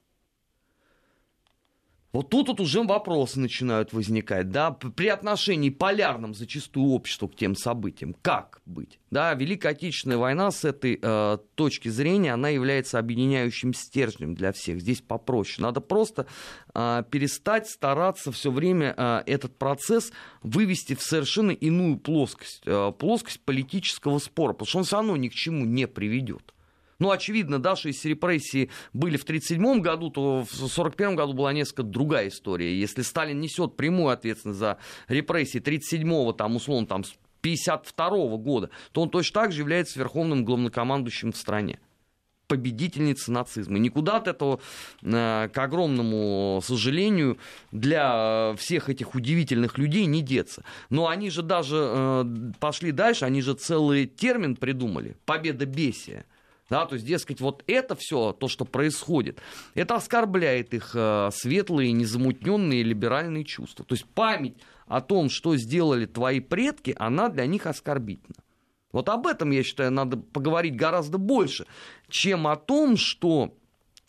Вот 2.12 2.30
тут 2.30 2.48
вот 2.48 2.60
уже 2.60 2.82
вопросы 2.82 3.40
начинают 3.40 3.94
возникать, 3.94 4.50
да, 4.50 4.72
при 4.72 5.10
отношении 5.10 5.70
полярном 5.70 6.34
зачастую 6.34 6.88
обществу 6.92 7.28
к 7.28 7.36
тем 7.36 7.56
событиям. 7.56 8.16
Как 8.24 8.62
быть? 8.66 9.00
Да, 9.12 9.32
Великая 9.36 9.70
Отечественная 9.70 10.18
война 10.18 10.50
с 10.50 10.66
этой 10.66 10.98
э, 11.00 11.38
точки 11.54 11.90
зрения, 11.90 12.34
она 12.34 12.50
является 12.50 12.98
объединяющим 12.98 13.76
стержнем 13.76 14.34
для 14.34 14.52
всех. 14.54 14.82
Здесь 14.82 15.02
попроще. 15.02 15.62
Надо 15.62 15.82
просто 15.82 16.26
э, 16.74 17.04
перестать 17.12 17.70
стараться 17.70 18.32
все 18.32 18.50
время 18.50 18.96
э, 18.98 19.24
этот 19.28 19.60
процесс 19.60 20.12
вывести 20.42 20.96
в 20.96 21.04
совершенно 21.04 21.52
иную 21.52 21.98
плоскость. 21.98 22.64
Э, 22.66 22.92
плоскость 22.98 23.42
политического 23.42 24.18
спора, 24.18 24.54
потому 24.54 24.68
что 24.68 24.78
он 24.80 24.84
все 24.84 24.96
равно 24.96 25.16
ни 25.16 25.28
к 25.28 25.34
чему 25.36 25.64
не 25.64 25.88
приведет. 25.88 26.54
Ну, 27.00 27.12
очевидно, 27.12 27.60
да, 27.60 27.76
что 27.76 27.88
если 27.88 28.10
репрессии 28.10 28.70
были 28.94 29.18
в 29.18 29.24
1937 29.24 29.82
году, 29.82 30.10
то 30.10 30.22
в 30.44 30.54
1941 30.54 31.16
году 31.16 31.34
была 31.34 31.54
несколько 31.54 31.84
другая 31.84 32.28
история. 32.28 32.78
Если 32.78 33.02
Сталин 33.02 33.40
несет 33.40 33.78
прямую 33.78 34.10
ответственность 34.10 34.60
за 34.60 34.78
репрессии 35.08 35.62
1937-го, 35.62 36.34
там, 36.34 36.58
условно, 36.58 36.88
там, 36.88 37.02
1952 37.42 38.38
года, 38.38 38.70
то 38.92 39.02
он 39.02 39.10
точно 39.10 39.42
так 39.42 39.52
же 39.54 39.62
является 39.62 39.98
верховным 39.98 40.44
главнокомандующим 40.44 41.32
в 41.32 41.38
стране 41.38 41.80
победительницы 42.48 43.32
нацизма. 43.32 43.78
Никуда 43.78 44.18
от 44.18 44.28
этого, 44.28 44.60
э, 45.04 45.50
к 45.54 45.58
огромному 45.58 46.60
сожалению, 46.64 47.38
для 47.72 48.56
всех 48.58 48.90
этих 48.90 49.14
удивительных 49.14 49.78
людей 49.78 50.08
не 50.08 50.24
деться. 50.24 50.64
Но 50.90 51.08
они 51.08 51.30
же 51.30 51.44
даже 51.44 51.78
э, 51.78 52.26
пошли 52.60 52.92
дальше, 52.92 53.26
они 53.26 53.42
же 53.44 53.54
целый 53.54 54.08
термин 54.08 54.56
придумали. 54.56 55.16
Победа 55.26 55.68
бесия. 55.68 56.26
Да, 56.70 56.86
то 56.86 56.96
есть, 56.96 57.06
дескать, 57.06 57.42
вот 57.42 57.64
это 57.66 57.96
все, 57.96 58.32
то, 58.32 58.48
что 58.48 58.64
происходит, 58.64 59.42
это 59.74 59.96
оскорбляет 59.96 60.74
их 60.76 60.92
э, 60.94 61.30
светлые, 61.34 61.92
незамутненные 61.94 62.84
либеральные 62.84 63.44
чувства. 63.44 63.84
То 63.86 63.96
есть 63.96 64.06
память 64.06 64.56
о 64.88 65.02
том, 65.02 65.30
что 65.30 65.56
сделали 65.56 66.06
твои 66.06 66.40
предки, 66.40 66.96
она 66.98 67.30
для 67.30 67.48
них 67.48 67.66
оскорбительна. 67.66 68.36
Вот 68.92 69.10
об 69.10 69.28
этом, 69.28 69.52
я 69.52 69.64
считаю, 69.64 69.92
надо 69.92 70.18
поговорить 70.18 70.76
гораздо 70.76 71.18
больше, 71.18 71.66
чем 72.08 72.48
о 72.48 72.56
том, 72.56 72.98
что 72.98 73.56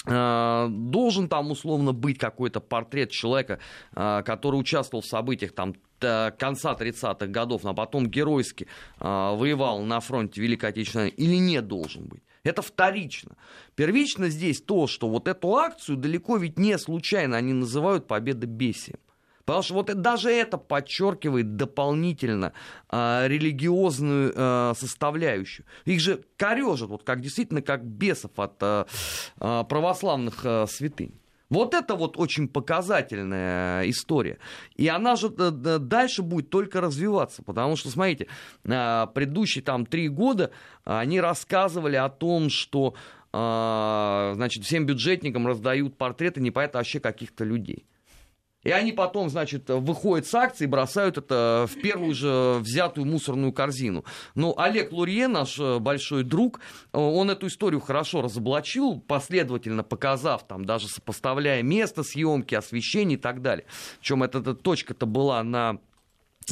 э, 0.06 0.66
должен 0.68 1.28
там 1.28 1.50
условно 1.50 1.92
быть 1.92 2.18
какой-то 2.18 2.60
портрет 2.60 3.10
человека, 3.10 3.58
э, 3.94 4.22
который 4.22 4.56
участвовал 4.56 5.02
в 5.02 5.06
событиях 5.06 5.52
там 5.52 5.74
конца 5.98 6.74
30-х 6.74 7.26
годов, 7.26 7.66
а 7.66 7.74
потом 7.74 8.06
геройски 8.06 8.64
э, 8.64 9.04
воевал 9.04 9.82
на 9.82 10.00
фронте 10.00 10.40
Великой 10.40 10.70
Отечественной 10.70 11.10
или 11.10 11.36
не 11.36 11.60
должен 11.60 12.04
быть. 12.06 12.22
Это 12.42 12.62
вторично. 12.62 13.36
Первично 13.74 14.28
здесь 14.28 14.62
то, 14.62 14.86
что 14.86 15.08
вот 15.08 15.28
эту 15.28 15.56
акцию 15.56 15.96
далеко 15.98 16.36
ведь 16.38 16.58
не 16.58 16.78
случайно 16.78 17.36
они 17.36 17.52
называют 17.52 18.06
победобесием. 18.06 18.98
Потому 19.44 19.62
что 19.62 19.74
вот 19.74 19.86
даже 20.00 20.30
это 20.30 20.58
подчеркивает 20.58 21.56
дополнительно 21.56 22.52
э, 22.90 23.26
религиозную 23.26 24.32
э, 24.34 24.74
составляющую. 24.76 25.66
Их 25.86 26.00
же 26.00 26.22
корежат, 26.36 26.88
вот 26.88 27.02
как 27.02 27.20
действительно 27.20 27.60
как 27.60 27.84
бесов 27.84 28.30
от 28.36 28.54
э, 28.60 28.84
православных 29.38 30.44
э, 30.44 30.66
святынь. 30.68 31.20
Вот 31.50 31.74
это 31.74 31.96
вот 31.96 32.16
очень 32.16 32.48
показательная 32.48 33.88
история. 33.90 34.38
И 34.76 34.86
она 34.86 35.16
же 35.16 35.34
э, 35.36 35.50
дальше 35.80 36.22
будет 36.22 36.48
только 36.48 36.80
развиваться, 36.80 37.42
потому 37.42 37.76
что, 37.76 37.90
смотрите, 37.90 38.28
э, 38.64 39.06
предыдущие 39.12 39.62
там 39.62 39.84
три 39.84 40.08
года 40.08 40.52
они 40.84 41.20
рассказывали 41.20 41.96
о 41.96 42.08
том, 42.08 42.50
что 42.50 42.94
э, 43.32 44.32
значит, 44.34 44.64
всем 44.64 44.86
бюджетникам 44.86 45.46
раздают 45.46 45.98
портреты 45.98 46.40
непонятно 46.40 46.78
вообще 46.78 47.00
каких-то 47.00 47.44
людей. 47.44 47.84
И 48.62 48.70
они 48.70 48.92
потом, 48.92 49.30
значит, 49.30 49.68
выходят 49.68 50.26
с 50.26 50.34
акции 50.34 50.64
и 50.64 50.66
бросают 50.66 51.16
это 51.16 51.66
в 51.68 51.80
первую 51.80 52.14
же 52.14 52.58
взятую 52.60 53.06
мусорную 53.06 53.52
корзину. 53.52 54.04
Но 54.34 54.54
Олег 54.56 54.92
Лурье, 54.92 55.28
наш 55.28 55.58
э, 55.58 55.78
большой 55.78 56.24
друг, 56.24 56.60
э, 56.92 56.98
он 56.98 57.30
эту 57.30 57.46
историю 57.46 57.80
хорошо 57.80 58.20
разоблачил, 58.20 59.00
последовательно 59.00 59.82
показав, 59.82 60.46
там, 60.46 60.66
даже 60.66 60.88
сопоставляя 60.88 61.62
место 61.62 62.02
съемки, 62.02 62.54
освещение 62.54 63.16
и 63.16 63.20
так 63.20 63.40
далее. 63.40 63.64
Причем 64.00 64.22
эта, 64.22 64.38
эта 64.38 64.54
точка-то 64.54 65.06
была 65.06 65.42
на 65.42 65.78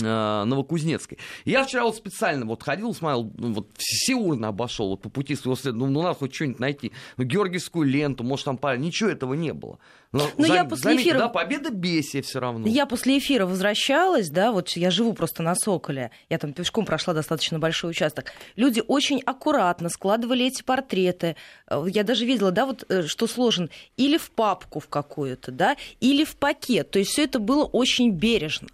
Новокузнецкой. 0.01 1.18
Я 1.44 1.64
вчера 1.64 1.84
вот 1.84 1.96
специально 1.96 2.44
вот 2.46 2.62
ходил, 2.62 2.94
смотрел, 2.94 3.32
ну, 3.36 3.53
вот 3.53 3.68
все 3.76 4.14
урны 4.14 4.46
обошел 4.46 4.90
вот 4.90 5.03
по 5.03 5.09
пути 5.09 5.34
своего 5.34 5.57
следа. 5.57 5.76
Ну, 5.76 5.86
ну, 5.86 6.03
надо 6.03 6.14
хоть 6.14 6.34
что-нибудь 6.34 6.61
найти. 6.61 6.92
Ну, 7.16 7.24
Георгиевскую 7.24 7.88
ленту, 7.88 8.24
может, 8.24 8.46
там 8.46 8.57
парень. 8.57 8.80
Ничего 8.82 9.11
этого 9.11 9.34
не 9.34 9.53
было. 9.53 9.78
Но, 10.11 10.26
Но 10.38 10.46
зам, 10.46 10.57
я 10.57 10.64
после 10.64 10.82
заметьте, 10.84 11.11
эфира... 11.11 11.18
да, 11.18 11.28
победа 11.28 11.70
бесия 11.70 12.22
все 12.22 12.40
равно. 12.40 12.66
Я 12.66 12.86
после 12.86 13.18
эфира 13.18 13.44
возвращалась, 13.44 14.30
да, 14.30 14.53
вот 14.53 14.70
я 14.70 14.90
живу 14.90 15.12
просто 15.12 15.42
на 15.42 15.55
Соколе. 15.55 16.11
Я 16.30 16.38
там 16.38 16.55
пешком 16.55 16.86
прошла 16.86 17.12
достаточно 17.12 17.59
большой 17.59 17.90
участок. 17.90 18.32
Люди 18.57 18.82
очень 18.86 19.20
аккуратно 19.26 19.90
складывали 19.90 20.46
эти 20.46 20.62
портреты. 20.62 21.36
Э, 21.68 21.84
я 21.88 22.05
даже 22.05 22.24
видела, 22.24 22.51
да, 22.51 22.64
вот 22.64 22.84
э, 22.88 23.03
что 23.07 23.26
сложен 23.26 23.68
или 23.99 24.16
в 24.16 24.30
папку 24.30 24.80
в 24.80 24.88
какую-то, 24.88 25.53
да, 25.53 25.76
или 26.01 26.24
в 26.24 26.36
пакет. 26.36 26.90
То 26.90 26.99
есть 26.99 27.11
все 27.11 27.24
это 27.24 27.38
было 27.38 27.64
очень 27.64 28.11
бережно. 28.11 28.68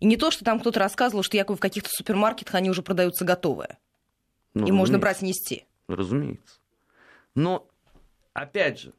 И 0.00 0.06
не 0.06 0.16
то, 0.16 0.30
что 0.30 0.44
там 0.44 0.60
кто-то 0.60 0.78
рассказывал, 0.78 1.22
что 1.22 1.36
якобы 1.36 1.56
в 1.56 1.60
каких-то 1.60 1.88
супермаркетах 1.90 2.54
они 2.54 2.70
уже 2.70 2.82
продаются 2.82 3.24
готовые. 3.24 3.78
Ну, 4.54 4.66
и 4.66 4.72
можно 4.72 4.98
брать 4.98 5.22
и 5.22 5.26
нести. 5.26 5.64
Разумеется. 5.88 6.58
Но, 7.34 7.66
опять 8.32 8.80
же, 8.80 8.92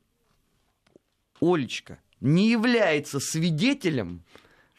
Олечка 1.41 1.99
не 2.21 2.49
является 2.49 3.19
свидетелем 3.19 4.23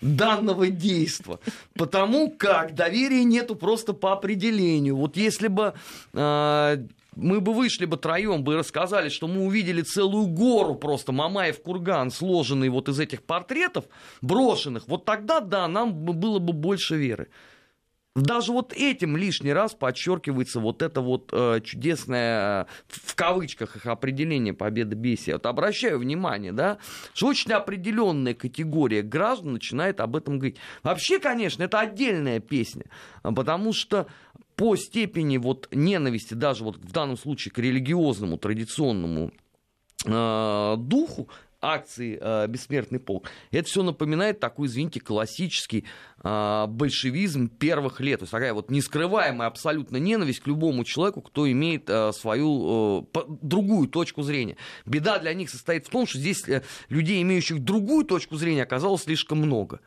данного 0.01 0.69
действия, 0.69 1.39
потому 1.75 2.31
как 2.31 2.75
доверия 2.75 3.25
нету 3.25 3.57
просто 3.57 3.93
по 3.93 4.13
определению. 4.13 4.97
Вот 4.97 5.17
если 5.17 5.49
бы 5.49 5.75
э, 6.13 6.87
мы 7.19 7.41
бы 7.41 7.53
вышли 7.53 7.85
бы 7.85 7.97
троем 7.97 8.45
бы 8.45 8.57
рассказали, 8.57 9.09
что 9.09 9.27
мы 9.27 9.45
увидели 9.45 9.83
целую 9.83 10.29
гору 10.29 10.75
просто 10.75 11.13
Мамаев 11.13 11.61
курган, 11.63 12.11
сложенный 12.11 12.69
вот 12.69 12.89
из 12.89 13.01
этих 13.01 13.25
портретов, 13.25 13.85
брошенных, 14.23 14.87
вот 14.89 15.05
тогда, 15.05 15.41
да, 15.41 15.69
нам 15.69 15.93
было 15.93 16.39
бы 16.39 16.53
больше 16.53 16.97
веры. 16.97 17.29
Даже 18.23 18.53
вот 18.53 18.73
этим 18.73 19.17
лишний 19.17 19.53
раз 19.53 19.75
подчеркивается 19.75 20.61
вот 20.61 20.83
это 20.83 21.01
вот 21.01 21.31
э, 21.33 21.61
чудесное, 21.63 22.67
в 22.89 23.15
кавычках 23.15 23.77
их 23.77 23.87
определение 23.87 24.55
победы 24.55 24.97
бесия. 24.97 25.35
Вот 25.35 25.47
обращаю 25.47 25.99
внимание, 25.99 26.53
да, 26.53 26.79
что 27.15 27.29
очень 27.29 27.53
определенная 27.53 28.35
категория 28.35 29.03
граждан 29.03 29.53
начинает 29.53 30.01
об 30.01 30.17
этом 30.17 30.39
говорить. 30.39 30.59
Вообще, 30.83 31.19
конечно, 31.21 31.63
это 31.63 31.81
отдельная 31.81 32.41
песня, 32.41 32.85
потому 33.23 33.73
что 33.73 34.07
по 34.59 34.75
степени 34.75 35.37
вот 35.37 35.69
ненависти, 35.71 36.35
даже 36.35 36.65
вот 36.65 36.77
в 36.79 36.91
данном 36.91 37.17
случае 37.17 37.53
к 37.53 37.59
религиозному, 37.59 38.39
традиционному 38.39 39.31
э, 40.05 40.75
духу, 40.77 41.29
акции 41.61 42.19
э, 42.21 42.49
«Бессмертный 42.49 42.99
полк». 42.99 43.31
Это 43.53 43.69
все 43.69 43.85
напоминает 43.85 44.41
такой, 44.41 44.67
извините, 44.67 44.99
классический 44.99 45.85
э, 46.25 46.67
большевизм 46.67 47.49
первых 47.49 48.01
лет. 48.01 48.19
То 48.19 48.25
есть 48.25 48.33
такая 48.33 48.53
вот 48.53 48.69
нескрываемая 48.69 49.47
абсолютно 49.47 49.97
ненависть 49.97 50.41
к 50.41 50.49
любому 50.49 50.83
человеку, 50.83 51.23
кто 51.23 51.49
имеет 51.49 51.89
э, 51.89 52.11
свою 52.13 53.09
э, 53.15 53.21
другую 53.41 53.87
точку 53.87 54.23
зрения. 54.23 54.57
Беда 54.85 55.21
для 55.21 55.35
них 55.35 55.51
состоит 55.51 55.87
в 55.87 55.91
том, 55.91 56.05
что 56.05 56.19
здесь 56.19 56.49
э, 56.49 56.65
людей, 56.89 57.23
имеющих 57.23 57.61
другую 57.61 58.05
точку 58.05 58.35
зрения, 58.37 58.65
оказалось 58.65 59.05
слишком 59.05 59.39
много. 59.39 59.79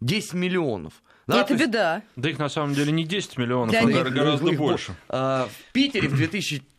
10 0.00 0.34
миллионов. 0.34 1.02
Да, 1.28 1.42
это 1.42 1.54
беда. 1.54 2.02
Да 2.16 2.30
их 2.30 2.38
на 2.38 2.48
самом 2.48 2.74
деле 2.74 2.90
не 2.90 3.04
10 3.04 3.36
миллионов, 3.38 3.74
а 3.74 4.10
гораздо 4.10 4.52
больше. 4.52 4.94
А, 5.08 5.46
в 5.46 5.72
Питере 5.72 6.08
в 6.08 6.16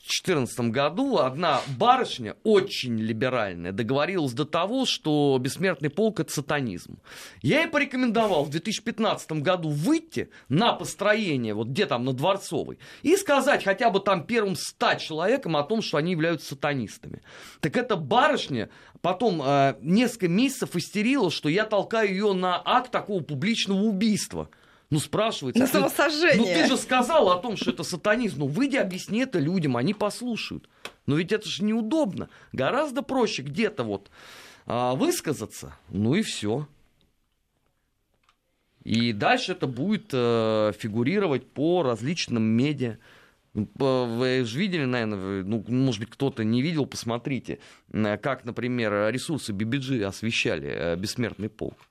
2014 0.10 0.72
году 0.72 1.20
одна 1.20 1.62
барышня, 1.78 2.36
очень 2.44 2.98
либеральная, 2.98 3.72
договорилась 3.72 4.34
до 4.34 4.44
того, 4.44 4.88
что 4.88 5.38
бессмертный 5.40 5.92
полк– 5.92 6.20
это 6.22 6.32
сатанизм. 6.34 6.98
Я 7.44 7.62
ей 7.62 7.68
порекомендовал 7.68 8.44
в 8.44 8.50
2015 8.50 9.34
году 9.34 9.70
выйти 9.70 10.32
на 10.48 10.74
построение, 10.74 11.54
вот 11.54 11.68
где 11.68 11.86
там, 11.86 12.06
на 12.06 12.14
Дворцовой, 12.14 12.80
и 13.04 13.16
сказать 13.18 13.64
хотя 13.64 13.92
бы 13.92 14.00
там 14.00 14.24
первым 14.24 14.56
100 14.56 14.96
человекам 14.96 15.56
о 15.56 15.64
том, 15.64 15.84
что 15.84 15.98
они 15.98 16.14
являются 16.14 16.56
сатанистами. 16.56 17.22
Так 17.60 17.78
эта 17.78 17.96
барышня 17.96 18.70
потом 19.02 19.44
э, 19.44 19.76
несколько 19.82 20.28
месяцев 20.28 20.76
истерила, 20.76 21.30
что 21.30 21.50
я 21.50 21.66
толкаю 21.66 22.10
ее 22.10 22.34
на 22.34 22.60
акт 22.66 22.90
такого 22.90 23.22
публичного 23.22 23.82
убийства. 23.82 24.50
Ну, 24.90 25.00
спрашивается. 25.00 25.62
На 25.62 25.68
ты, 25.68 25.74
самосожжение. 25.74 26.38
Ну, 26.38 26.46
ты 26.46 26.68
же 26.68 26.78
сказал 26.78 27.30
о 27.30 27.38
том, 27.38 27.56
что 27.56 27.72
это 27.72 27.84
сатанизм. 27.84 28.40
Ну, 28.40 28.48
выйди, 28.48 28.78
объясни 28.78 29.20
это 29.20 29.38
людям, 29.38 29.78
они 29.78 29.94
послушают. 29.94 30.68
Но 31.06 31.16
ведь 31.16 31.32
это 31.32 31.48
же 31.48 31.64
неудобно. 31.64 32.30
Гораздо 32.54 33.04
проще 33.04 33.44
где-то 33.44 33.84
вот 33.84 34.10
а, 34.66 34.96
высказаться, 34.96 35.76
ну 35.90 36.16
и 36.16 36.22
все. 36.22 36.68
И 38.84 39.14
дальше 39.14 39.52
это 39.52 39.68
будет 39.68 40.10
э, 40.14 40.72
фигурировать 40.78 41.46
по 41.52 41.84
различным 41.84 42.44
медиа. 42.44 42.98
Ну, 43.54 43.68
вы 43.76 44.44
же 44.46 44.60
видели, 44.60 44.86
наверное, 44.86 45.44
ну, 45.44 45.64
может 45.68 46.00
быть, 46.00 46.10
кто-то 46.10 46.44
не 46.44 46.62
видел, 46.62 46.86
посмотрите, 46.86 47.60
как, 47.92 48.46
например, 48.46 49.12
ресурсы 49.12 49.52
BBG 49.52 50.04
освещали 50.04 50.70
э, 50.70 50.96
«Бессмертный 50.96 51.50
полк». 51.50 51.89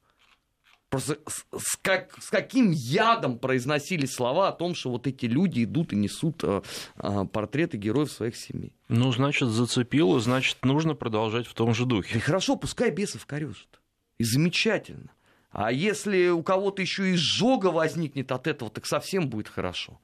Просто 0.90 1.18
с, 1.26 1.44
с, 1.58 1.76
как, 1.76 2.16
с 2.22 2.30
каким 2.30 2.70
ядом 2.70 3.38
произносили 3.38 4.06
слова 4.06 4.48
о 4.48 4.52
том, 4.52 4.74
что 4.74 4.90
вот 4.90 5.06
эти 5.06 5.26
люди 5.26 5.64
идут 5.64 5.92
и 5.92 5.96
несут 5.96 6.42
а, 6.42 6.62
а, 6.96 7.26
портреты 7.26 7.76
героев 7.76 8.10
своих 8.10 8.36
семей. 8.36 8.72
Ну, 8.88 9.12
значит, 9.12 9.48
зацепило, 9.48 10.18
значит, 10.18 10.64
нужно 10.64 10.94
продолжать 10.94 11.46
в 11.46 11.52
том 11.52 11.74
же 11.74 11.84
духе. 11.84 12.16
И 12.16 12.20
хорошо, 12.20 12.56
пускай 12.56 12.90
бесов 12.90 13.26
корежит. 13.26 13.80
И 14.16 14.24
замечательно. 14.24 15.10
А 15.50 15.72
если 15.72 16.28
у 16.28 16.42
кого-то 16.42 16.80
еще 16.80 17.10
и 17.10 17.14
изжога 17.14 17.66
возникнет 17.66 18.32
от 18.32 18.46
этого, 18.46 18.70
так 18.70 18.86
совсем 18.86 19.28
будет 19.28 19.48
хорошо. 19.48 20.00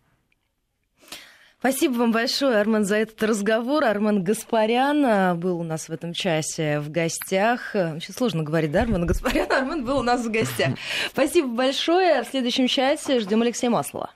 Спасибо 1.66 1.94
вам 1.94 2.12
большое, 2.12 2.58
Армен, 2.58 2.84
за 2.84 2.96
этот 2.96 3.22
разговор. 3.22 3.84
Армен 3.84 4.22
Гаспарян 4.22 5.02
а, 5.06 5.34
был 5.34 5.60
у 5.60 5.62
нас 5.62 5.88
в 5.88 5.92
этом 5.92 6.12
часе 6.12 6.78
в 6.78 6.90
гостях. 6.90 7.70
Сейчас 7.72 8.16
сложно 8.16 8.42
говорить, 8.42 8.70
да, 8.70 8.82
Армен 8.82 9.06
Гаспарян? 9.06 9.50
Армен 9.50 9.82
был 9.82 10.00
у 10.00 10.02
нас 10.02 10.26
в 10.26 10.30
гостях. 10.30 10.74
Спасибо 11.08 11.48
большое. 11.48 12.22
В 12.22 12.26
следующем 12.26 12.66
часе 12.66 13.18
ждем 13.18 13.40
Алексея 13.40 13.70
Маслова. 13.70 14.10